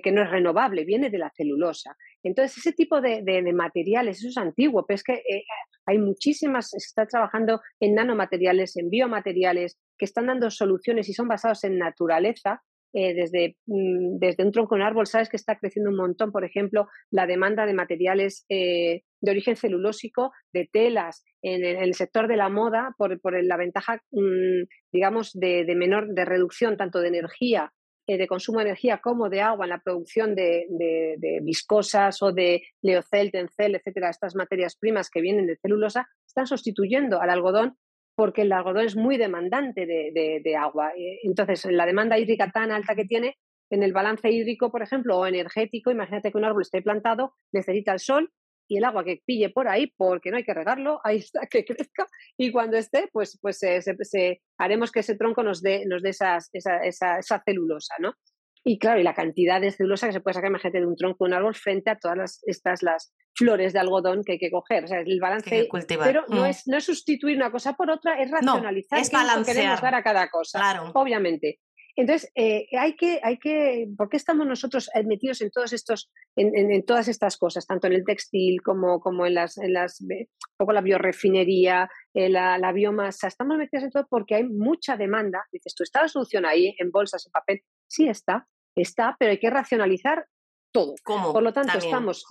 que 0.03 0.11
no 0.11 0.23
es 0.23 0.29
renovable, 0.29 0.85
viene 0.85 1.09
de 1.09 1.17
la 1.17 1.31
celulosa. 1.35 1.95
Entonces, 2.23 2.57
ese 2.57 2.73
tipo 2.73 3.01
de, 3.01 3.53
materiales, 3.53 4.19
eso 4.19 4.29
es 4.29 4.37
antiguo, 4.37 4.85
pero 4.85 4.95
es 4.95 5.03
que 5.03 5.21
hay 5.85 5.99
muchísimas, 5.99 6.71
se 6.71 6.77
está 6.77 7.05
trabajando 7.05 7.61
en 7.79 7.93
nanomateriales, 7.93 8.77
en 8.77 8.89
biomateriales, 8.89 9.77
que 9.97 10.05
están 10.05 10.27
dando 10.27 10.49
soluciones 10.49 11.07
y 11.09 11.13
son 11.13 11.27
basados 11.27 11.63
en 11.63 11.77
naturaleza, 11.77 12.63
eh, 12.97 13.13
desde, 13.13 13.57
mm, 13.65 14.19
desde 14.19 14.45
un 14.45 14.53
tronco 14.53 14.75
de 14.75 14.81
un 14.81 14.87
árbol, 14.87 15.05
sabes 15.05 15.27
que 15.27 15.35
está 15.35 15.57
creciendo 15.57 15.91
un 15.91 15.97
montón, 15.97 16.31
por 16.31 16.45
ejemplo, 16.45 16.87
la 17.11 17.27
demanda 17.27 17.65
de 17.65 17.73
materiales 17.73 18.45
eh, 18.47 19.01
de 19.19 19.31
origen 19.31 19.57
celulósico, 19.57 20.31
de 20.53 20.69
telas, 20.71 21.25
en 21.41 21.65
el, 21.65 21.93
sector 21.93 22.29
de 22.29 22.37
la 22.37 22.47
moda, 22.47 22.95
por, 22.97 23.19
por 23.19 23.43
la 23.43 23.57
ventaja, 23.57 24.01
mm, 24.11 24.63
digamos, 24.93 25.33
de, 25.33 25.65
menor, 25.75 26.07
de 26.07 26.23
reducción 26.23 26.77
tanto 26.77 26.99
de 27.01 27.09
energía, 27.09 27.73
eh, 28.07 28.17
de 28.17 28.27
consumo 28.27 28.59
de 28.59 28.67
energía 28.67 28.99
como 28.99 29.29
de 29.29 29.41
agua 29.41 29.65
en 29.65 29.71
la 29.71 29.81
producción 29.83 30.33
de, 30.33 30.65
de, 30.69 31.15
de 31.17 31.41
viscosas 31.43 32.21
o 32.21 32.31
de 32.31 32.61
leocel, 32.81 33.29
tencel, 33.29 33.75
etcétera, 33.75 34.09
estas 34.09 34.35
materias 34.37 34.77
primas 34.77 35.09
que 35.09 35.19
vienen 35.19 35.47
de 35.47 35.57
celulosa, 35.57 36.07
están 36.25 36.47
sustituyendo 36.47 37.21
al 37.21 37.29
algodón 37.29 37.75
porque 38.15 38.43
el 38.43 38.51
algodón 38.51 38.85
es 38.85 38.95
muy 38.95 39.17
demandante 39.17 39.85
de, 39.85 40.55
agua. 40.57 40.91
Eh, 40.97 41.19
entonces, 41.23 41.65
la 41.65 41.85
demanda 41.85 42.17
hídrica 42.17 42.51
tan 42.51 42.71
alta 42.71 42.95
que 42.95 43.05
tiene, 43.05 43.37
en 43.69 43.83
el 43.83 43.93
balance 43.93 44.29
hídrico, 44.29 44.71
por 44.71 44.81
ejemplo, 44.81 45.17
o 45.17 45.25
energético, 45.25 45.91
imagínate 45.91 46.31
que 46.31 46.37
un 46.37 46.45
árbol 46.45 46.61
esté 46.61 46.81
plantado, 46.81 47.33
necesita 47.51 47.93
el 47.93 47.99
sol 47.99 48.31
y 48.67 48.77
el 48.77 48.83
agua 48.83 49.03
que 49.03 49.21
pille 49.25 49.49
por 49.49 49.67
ahí, 49.67 49.91
porque 49.97 50.31
no 50.31 50.37
hay 50.37 50.43
que 50.43 50.53
regarlo, 50.53 50.99
ahí 51.03 51.17
está, 51.17 51.47
que 51.47 51.65
crezca, 51.65 52.07
y 52.37 52.51
cuando 52.51 52.77
esté, 52.77 53.09
pues, 53.11 53.37
pues 53.41 53.59
se, 53.59 54.41
haremos 54.57 54.91
que 54.91 55.01
ese 55.01 55.15
tronco 55.15 55.43
nos 55.43 55.61
dé, 55.61 55.85
nos 55.85 56.01
dé 56.01 56.09
esa, 56.09 56.37
esa, 56.53 57.43
celulosa, 57.45 57.95
¿no? 57.99 58.13
Y 58.67 58.79
claro, 58.79 58.99
y 58.99 59.03
la 59.03 59.13
cantidad 59.13 59.61
de 59.61 59.71
celulosa 59.71 60.07
que 60.07 60.13
se 60.13 60.21
puede 60.21 60.33
sacar, 60.33 60.49
imagínate, 60.49 60.79
de 60.79 60.87
un 60.87 60.95
tronco 60.95 61.25
de 61.25 61.29
un 61.29 61.33
árbol 61.35 61.53
frente 61.53 61.91
a 61.91 61.99
todas 61.99 62.17
las, 62.17 62.41
estas, 62.47 62.81
las 62.81 63.13
flores 63.35 63.73
de 63.73 63.79
algodón 63.79 64.23
que 64.23 64.33
hay 64.33 64.39
que 64.39 64.49
coger. 64.49 64.85
O 64.85 64.87
sea, 64.87 65.01
el 65.01 65.19
balance. 65.19 65.69
Pero 65.87 66.25
no, 66.29 66.41
mm. 66.41 66.45
es, 66.45 66.63
no 66.65 66.77
es 66.77 66.83
sustituir 66.83 67.37
una 67.37 67.51
cosa 67.51 67.73
por 67.73 67.91
otra, 67.91 68.19
es 68.19 68.31
racionalizar 68.31 68.99
es 68.99 69.11
qué 69.11 69.17
queremos 69.45 69.81
dar 69.81 69.93
a 69.93 70.01
cada 70.01 70.29
cosa. 70.29 70.57
Claro. 70.57 70.91
Obviamente. 70.95 71.59
Entonces, 71.95 72.31
eh, 72.35 72.67
hay, 72.77 72.95
que, 72.95 73.19
hay 73.23 73.37
que, 73.37 73.87
¿por 73.95 74.09
qué 74.09 74.17
estamos 74.17 74.45
nosotros 74.45 74.89
eh, 74.95 75.03
metidos 75.03 75.41
en 75.41 75.51
todos 75.51 75.71
estos, 75.71 76.11
en, 76.35 76.83
todas 76.85 77.07
estas 77.07 77.37
cosas, 77.37 77.67
tanto 77.67 77.87
en 77.87 77.93
el 77.93 78.03
textil 78.03 78.61
como, 78.63 78.99
como 78.99 79.25
en 79.25 79.35
las, 79.35 79.57
en 79.57 79.73
las, 79.73 80.03
poco 80.57 80.73
la 80.73 80.81
biorefinería, 80.81 81.87
eh, 82.13 82.29
la, 82.29 82.57
la, 82.57 82.73
biomasa? 82.73 83.27
Estamos 83.27 83.57
metidos 83.57 83.85
en 83.85 83.91
todo 83.91 84.07
porque 84.09 84.35
hay 84.35 84.43
mucha 84.43 84.97
demanda. 84.97 85.43
Dices, 85.51 85.73
¿tú 85.73 85.83
está 85.83 86.01
la 86.01 86.09
solución 86.09 86.45
ahí 86.45 86.75
en 86.79 86.91
bolsas, 86.91 87.27
en 87.27 87.31
papel? 87.31 87.61
Sí 87.87 88.09
está, 88.09 88.45
está, 88.75 89.15
pero 89.19 89.31
hay 89.31 89.39
que 89.39 89.49
racionalizar 89.49 90.25
todo. 90.71 90.95
¿Cómo? 91.03 91.33
Por 91.33 91.43
lo 91.43 91.53
tanto, 91.53 91.77
estamos 91.77 92.25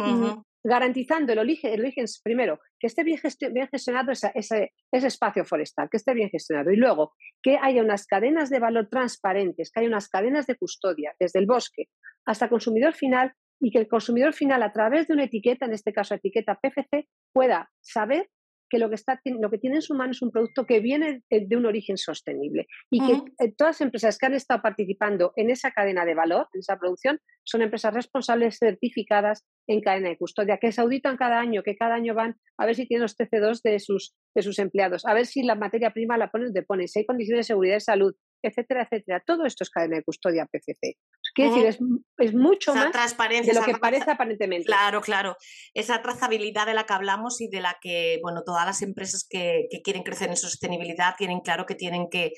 garantizando 0.64 1.32
el 1.32 1.38
origen, 1.38 1.72
el 1.72 1.80
origen, 1.80 2.06
primero, 2.22 2.58
que 2.78 2.86
esté 2.86 3.04
bien, 3.04 3.18
gestionado 3.18 4.12
ese, 4.12 4.32
ese, 4.34 4.72
espacio 4.90 5.44
forestal, 5.44 5.88
que 5.90 5.98
esté 5.98 6.14
bien 6.14 6.30
gestionado. 6.30 6.70
Y 6.70 6.76
luego, 6.76 7.12
que 7.42 7.58
haya 7.60 7.82
unas 7.82 8.06
cadenas 8.06 8.48
de 8.48 8.60
valor 8.60 8.88
transparentes, 8.88 9.70
que 9.70 9.80
haya 9.80 9.88
unas 9.88 10.08
cadenas 10.08 10.46
de 10.46 10.56
custodia, 10.56 11.14
desde 11.20 11.38
el 11.38 11.46
bosque 11.46 11.88
hasta 12.26 12.46
el 12.46 12.50
consumidor 12.50 12.94
final, 12.94 13.34
y 13.60 13.70
que 13.70 13.78
el 13.78 13.88
consumidor 13.88 14.34
final, 14.34 14.62
a 14.62 14.72
través 14.72 15.06
de 15.06 15.14
una 15.14 15.24
etiqueta, 15.24 15.66
en 15.66 15.72
este 15.72 15.92
caso 15.92 16.14
etiqueta 16.14 16.58
PFC, 16.60 17.08
pueda 17.32 17.70
saber 17.80 18.28
que 18.68 18.78
lo 18.78 18.88
que, 18.88 18.94
está, 18.94 19.20
lo 19.24 19.50
que 19.50 19.58
tiene 19.58 19.76
en 19.76 19.82
su 19.82 19.94
mano 19.94 20.12
es 20.12 20.22
un 20.22 20.30
producto 20.30 20.66
que 20.66 20.80
viene 20.80 21.22
de, 21.30 21.56
un 21.56 21.66
origen 21.66 21.96
sostenible 21.96 22.66
y 22.90 23.00
que 23.04 23.12
eh, 23.44 23.52
todas 23.56 23.76
las 23.76 23.80
empresas 23.80 24.18
que 24.18 24.26
han 24.26 24.34
estado 24.34 24.62
participando 24.62 25.32
en 25.36 25.50
esa 25.50 25.70
cadena 25.70 26.04
de 26.04 26.14
valor, 26.14 26.48
en 26.52 26.60
esa 26.60 26.78
producción, 26.78 27.20
son 27.44 27.62
empresas 27.62 27.94
responsables 27.94 28.58
certificadas 28.58 29.44
en 29.66 29.80
cadena 29.80 30.08
de 30.08 30.18
custodia, 30.18 30.58
que 30.58 30.72
se 30.72 30.80
auditan 30.80 31.16
cada 31.16 31.38
año, 31.38 31.62
que 31.62 31.76
cada 31.76 31.94
año 31.94 32.14
van 32.14 32.36
a 32.58 32.66
ver 32.66 32.74
si 32.74 32.86
tienen 32.86 33.02
los 33.02 33.16
TC2 33.16 33.60
de 33.62 33.78
sus, 33.78 34.14
de 34.34 34.42
sus 34.42 34.58
empleados, 34.58 35.04
a 35.06 35.14
ver 35.14 35.26
si 35.26 35.42
la 35.42 35.54
materia 35.54 35.92
prima 35.92 36.18
la 36.18 36.30
ponen 36.30 36.48
donde 36.48 36.62
ponen, 36.62 36.88
si 36.88 37.00
hay 37.00 37.06
condiciones 37.06 37.46
de 37.46 37.54
seguridad 37.54 37.76
y 37.76 37.80
salud, 37.80 38.14
etcétera, 38.42 38.82
etcétera. 38.82 39.22
Todo 39.26 39.46
esto 39.46 39.64
es 39.64 39.70
cadena 39.70 39.96
de 39.96 40.04
custodia 40.04 40.46
PCC. 40.46 40.96
Quiere 41.34 41.50
decir, 41.50 41.78
es, 42.18 42.34
mucho 42.34 42.74
más 42.74 42.92
transparencia, 42.92 43.52
de 43.52 43.60
lo 43.60 43.66
que 43.66 43.74
parece 43.74 44.10
aparentemente. 44.10 44.66
Claro, 44.66 45.00
claro. 45.00 45.36
Esa 45.74 46.00
trazabilidad 46.00 46.66
de 46.66 46.74
la 46.74 46.84
que 46.84 46.92
hablamos 46.92 47.40
y 47.40 47.48
de 47.48 47.60
la 47.60 47.76
que, 47.80 48.20
bueno, 48.22 48.42
todas 48.44 48.64
las 48.64 48.82
empresas 48.82 49.26
que, 49.28 49.66
que 49.70 49.82
quieren 49.82 50.04
crecer 50.04 50.30
en 50.30 50.36
sostenibilidad 50.36 51.16
tienen 51.18 51.40
claro 51.40 51.66
que 51.66 51.74
tienen 51.74 52.08
que 52.08 52.32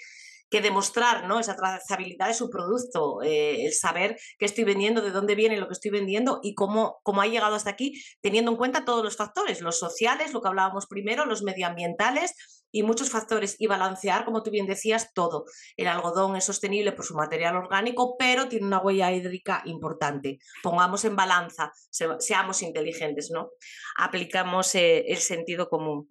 que 0.50 0.60
demostrar 0.60 1.26
¿no? 1.26 1.40
esa 1.40 1.56
trazabilidad 1.56 2.28
de 2.28 2.34
su 2.34 2.50
producto, 2.50 3.22
eh, 3.22 3.66
el 3.66 3.72
saber 3.72 4.16
qué 4.38 4.44
estoy 4.44 4.64
vendiendo, 4.64 5.02
de 5.02 5.10
dónde 5.10 5.34
viene 5.34 5.56
lo 5.56 5.66
que 5.66 5.72
estoy 5.72 5.90
vendiendo 5.90 6.40
y 6.42 6.54
cómo, 6.54 7.00
cómo 7.02 7.20
ha 7.20 7.26
llegado 7.26 7.56
hasta 7.56 7.70
aquí, 7.70 8.00
teniendo 8.20 8.52
en 8.52 8.56
cuenta 8.56 8.84
todos 8.84 9.02
los 9.02 9.16
factores, 9.16 9.60
los 9.60 9.78
sociales, 9.78 10.32
lo 10.32 10.40
que 10.40 10.48
hablábamos 10.48 10.86
primero, 10.86 11.26
los 11.26 11.42
medioambientales 11.42 12.55
y 12.70 12.82
muchos 12.82 13.10
factores 13.10 13.56
y 13.58 13.66
balancear, 13.66 14.24
como 14.24 14.42
tú 14.42 14.50
bien 14.50 14.66
decías, 14.66 15.12
todo. 15.14 15.44
El 15.76 15.88
algodón 15.88 16.36
es 16.36 16.44
sostenible 16.44 16.92
por 16.92 17.04
su 17.04 17.14
material 17.14 17.56
orgánico, 17.56 18.16
pero 18.18 18.48
tiene 18.48 18.66
una 18.66 18.80
huella 18.80 19.12
hídrica 19.12 19.62
importante. 19.64 20.38
Pongamos 20.62 21.04
en 21.04 21.16
balanza, 21.16 21.72
seamos 22.18 22.62
inteligentes, 22.62 23.30
¿no? 23.30 23.50
Aplicamos 23.96 24.74
eh, 24.74 25.04
el 25.08 25.18
sentido 25.18 25.68
común. 25.68 26.08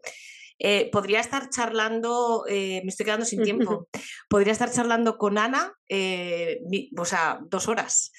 Eh, 0.58 0.90
podría 0.90 1.20
estar 1.20 1.50
charlando, 1.50 2.46
eh, 2.48 2.82
me 2.84 2.90
estoy 2.90 3.06
quedando 3.06 3.26
sin 3.26 3.44
tiempo, 3.44 3.90
podría 4.30 4.54
estar 4.54 4.72
charlando 4.72 5.18
con 5.18 5.38
Ana, 5.38 5.74
eh, 5.90 6.62
o 6.98 7.06
sea, 7.06 7.40
dos 7.46 7.68
horas. 7.68 8.14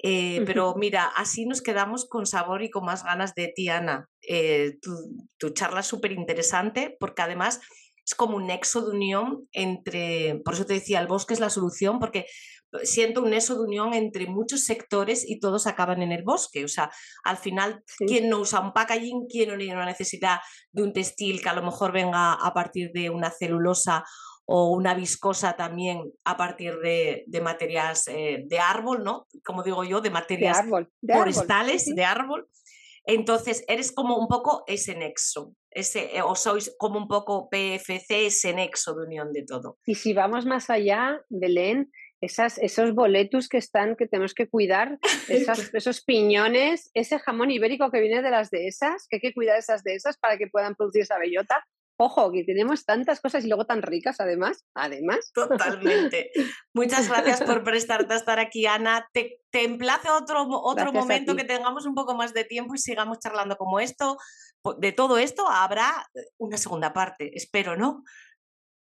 Pero 0.00 0.74
mira, 0.76 1.06
así 1.16 1.44
nos 1.44 1.62
quedamos 1.62 2.08
con 2.08 2.26
sabor 2.26 2.62
y 2.62 2.70
con 2.70 2.84
más 2.84 3.04
ganas 3.04 3.34
de 3.34 3.52
ti, 3.54 3.68
Ana. 3.68 4.08
Tu, 4.20 4.92
tu, 5.38 5.50
charla 5.50 5.80
es 5.80 5.86
súper 5.86 6.12
interesante 6.12 6.96
porque 7.00 7.22
además 7.22 7.60
es 8.08 8.14
como 8.14 8.36
un 8.36 8.46
nexo 8.46 8.82
de 8.82 8.92
unión 8.92 9.48
entre, 9.52 10.40
por 10.44 10.54
eso 10.54 10.64
te 10.64 10.74
decía, 10.74 10.98
el 11.00 11.08
bosque 11.08 11.34
es 11.34 11.40
la 11.40 11.50
solución, 11.50 11.98
porque 11.98 12.24
siento 12.82 13.22
un 13.22 13.30
nexo 13.30 13.54
de 13.54 13.64
unión 13.64 13.94
entre 13.94 14.26
muchos 14.26 14.64
sectores 14.64 15.28
y 15.28 15.40
todos 15.40 15.66
acaban 15.66 16.02
en 16.02 16.12
el 16.12 16.22
bosque. 16.22 16.64
O 16.64 16.68
sea, 16.68 16.90
al 17.24 17.36
final, 17.36 17.82
¿quién 17.98 18.28
no 18.28 18.40
usa 18.40 18.60
un 18.60 18.72
packaging? 18.72 19.26
¿Quién 19.28 19.50
no 19.50 19.56
tiene 19.56 19.74
una 19.74 19.86
necesidad 19.86 20.38
de 20.72 20.82
un 20.82 20.92
textil 20.92 21.42
que 21.42 21.48
a 21.48 21.54
lo 21.54 21.62
mejor 21.62 21.92
venga 21.92 22.32
a 22.32 22.54
partir 22.54 22.90
de 22.92 23.10
una 23.10 23.30
celulosa 23.30 24.04
o 24.50 24.70
una 24.70 24.94
viscosa 24.94 25.56
también 25.56 26.10
a 26.24 26.38
partir 26.38 26.78
de, 26.78 27.24
de 27.26 27.40
materias 27.42 28.08
eh, 28.08 28.44
de 28.46 28.58
árbol, 28.58 29.04
¿no? 29.04 29.26
Como 29.44 29.62
digo 29.62 29.84
yo, 29.84 30.00
de 30.00 30.08
materias 30.08 30.64
forestales, 31.06 31.84
de 31.84 32.02
árbol. 32.02 32.48
Entonces, 33.04 33.62
eres 33.68 33.92
como 33.92 34.16
un 34.16 34.26
poco 34.26 34.64
ese 34.66 34.94
nexo, 34.94 35.54
ese, 35.70 36.16
eh, 36.16 36.22
o 36.22 36.34
sois 36.34 36.74
como 36.78 36.98
un 36.98 37.08
poco 37.08 37.50
PFC, 37.50 38.24
ese 38.24 38.54
nexo 38.54 38.94
de 38.94 39.04
unión 39.04 39.34
de 39.34 39.44
todo. 39.44 39.76
Y 39.84 39.96
si 39.96 40.14
vamos 40.14 40.46
más 40.46 40.70
allá, 40.70 41.20
Belén, 41.28 41.92
esas, 42.22 42.56
esos 42.56 42.94
boletus 42.94 43.50
que 43.50 43.58
están, 43.58 43.96
que 43.96 44.06
tenemos 44.08 44.32
que 44.32 44.48
cuidar, 44.48 44.98
esos 45.28 46.04
piñones, 46.04 46.90
ese 46.94 47.18
jamón 47.18 47.50
ibérico 47.50 47.90
que 47.90 48.00
viene 48.00 48.22
de 48.22 48.30
las 48.30 48.48
dehesas, 48.48 49.06
que 49.10 49.16
hay 49.16 49.20
que 49.20 49.34
cuidar 49.34 49.58
esas 49.58 49.82
dehesas 49.82 50.16
para 50.16 50.38
que 50.38 50.46
puedan 50.46 50.74
producir 50.74 51.02
esa 51.02 51.18
bellota. 51.18 51.66
Ojo, 52.00 52.30
que 52.30 52.44
tenemos 52.44 52.84
tantas 52.84 53.20
cosas 53.20 53.44
y 53.44 53.48
luego 53.48 53.66
tan 53.66 53.82
ricas 53.82 54.20
además, 54.20 54.64
además. 54.72 55.32
Totalmente. 55.34 56.30
Muchas 56.72 57.08
gracias 57.08 57.42
por 57.42 57.64
prestarte 57.64 58.14
a 58.14 58.16
estar 58.16 58.38
aquí, 58.38 58.66
Ana. 58.66 59.08
Te, 59.12 59.40
te 59.50 59.64
emplazo 59.64 60.16
otro, 60.16 60.46
otro 60.48 60.92
momento 60.92 61.34
que 61.34 61.42
tengamos 61.42 61.86
un 61.86 61.96
poco 61.96 62.14
más 62.14 62.32
de 62.34 62.44
tiempo 62.44 62.76
y 62.76 62.78
sigamos 62.78 63.18
charlando 63.18 63.56
como 63.56 63.80
esto. 63.80 64.16
De 64.78 64.92
todo 64.92 65.18
esto 65.18 65.48
habrá 65.48 66.06
una 66.36 66.56
segunda 66.56 66.92
parte, 66.92 67.32
espero, 67.34 67.76
¿no? 67.76 68.04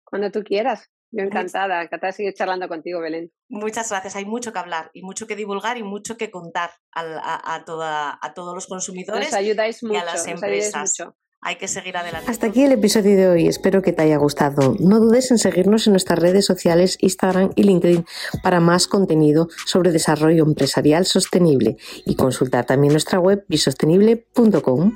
Cuando 0.03 0.29
tú 0.29 0.43
quieras. 0.43 0.91
Yo 1.09 1.23
encantada, 1.23 1.81
encantada 1.81 2.11
de 2.11 2.17
seguir 2.17 2.33
charlando 2.35 2.67
contigo, 2.67 2.99
Belén. 2.99 3.31
Muchas 3.49 3.89
gracias. 3.89 4.15
Hay 4.15 4.25
mucho 4.25 4.53
que 4.53 4.59
hablar 4.59 4.91
y 4.93 5.01
mucho 5.01 5.25
que 5.25 5.35
divulgar 5.35 5.77
y 5.77 5.83
mucho 5.83 6.17
que 6.17 6.29
contar 6.29 6.69
a, 6.93 7.63
toda, 7.65 8.19
a 8.21 8.33
todos 8.35 8.53
los 8.53 8.67
consumidores 8.67 9.33
ayudáis 9.33 9.81
mucho, 9.81 9.95
y 9.95 9.97
a 9.97 10.05
las 10.05 10.27
empresas. 10.27 10.93
Hay 11.41 11.55
que 11.57 11.67
seguir 11.67 11.95
adelante. 11.95 12.29
Hasta 12.29 12.47
aquí 12.47 12.63
el 12.63 12.71
episodio 12.71 13.15
de 13.15 13.27
hoy. 13.29 13.47
Espero 13.47 13.81
que 13.81 13.93
te 13.93 14.01
haya 14.01 14.17
gustado. 14.17 14.75
No 14.79 14.99
dudes 14.99 15.31
en 15.31 15.37
seguirnos 15.37 15.87
en 15.87 15.93
nuestras 15.93 16.19
redes 16.19 16.45
sociales, 16.45 16.97
Instagram 16.99 17.51
y 17.55 17.63
LinkedIn 17.63 18.05
para 18.43 18.59
más 18.59 18.87
contenido 18.87 19.47
sobre 19.65 19.91
desarrollo 19.91 20.43
empresarial 20.43 21.05
sostenible 21.05 21.77
y 22.05 22.15
consultar 22.15 22.65
también 22.65 22.93
nuestra 22.93 23.19
web 23.19 23.45
bisostenible.com. 23.47 24.93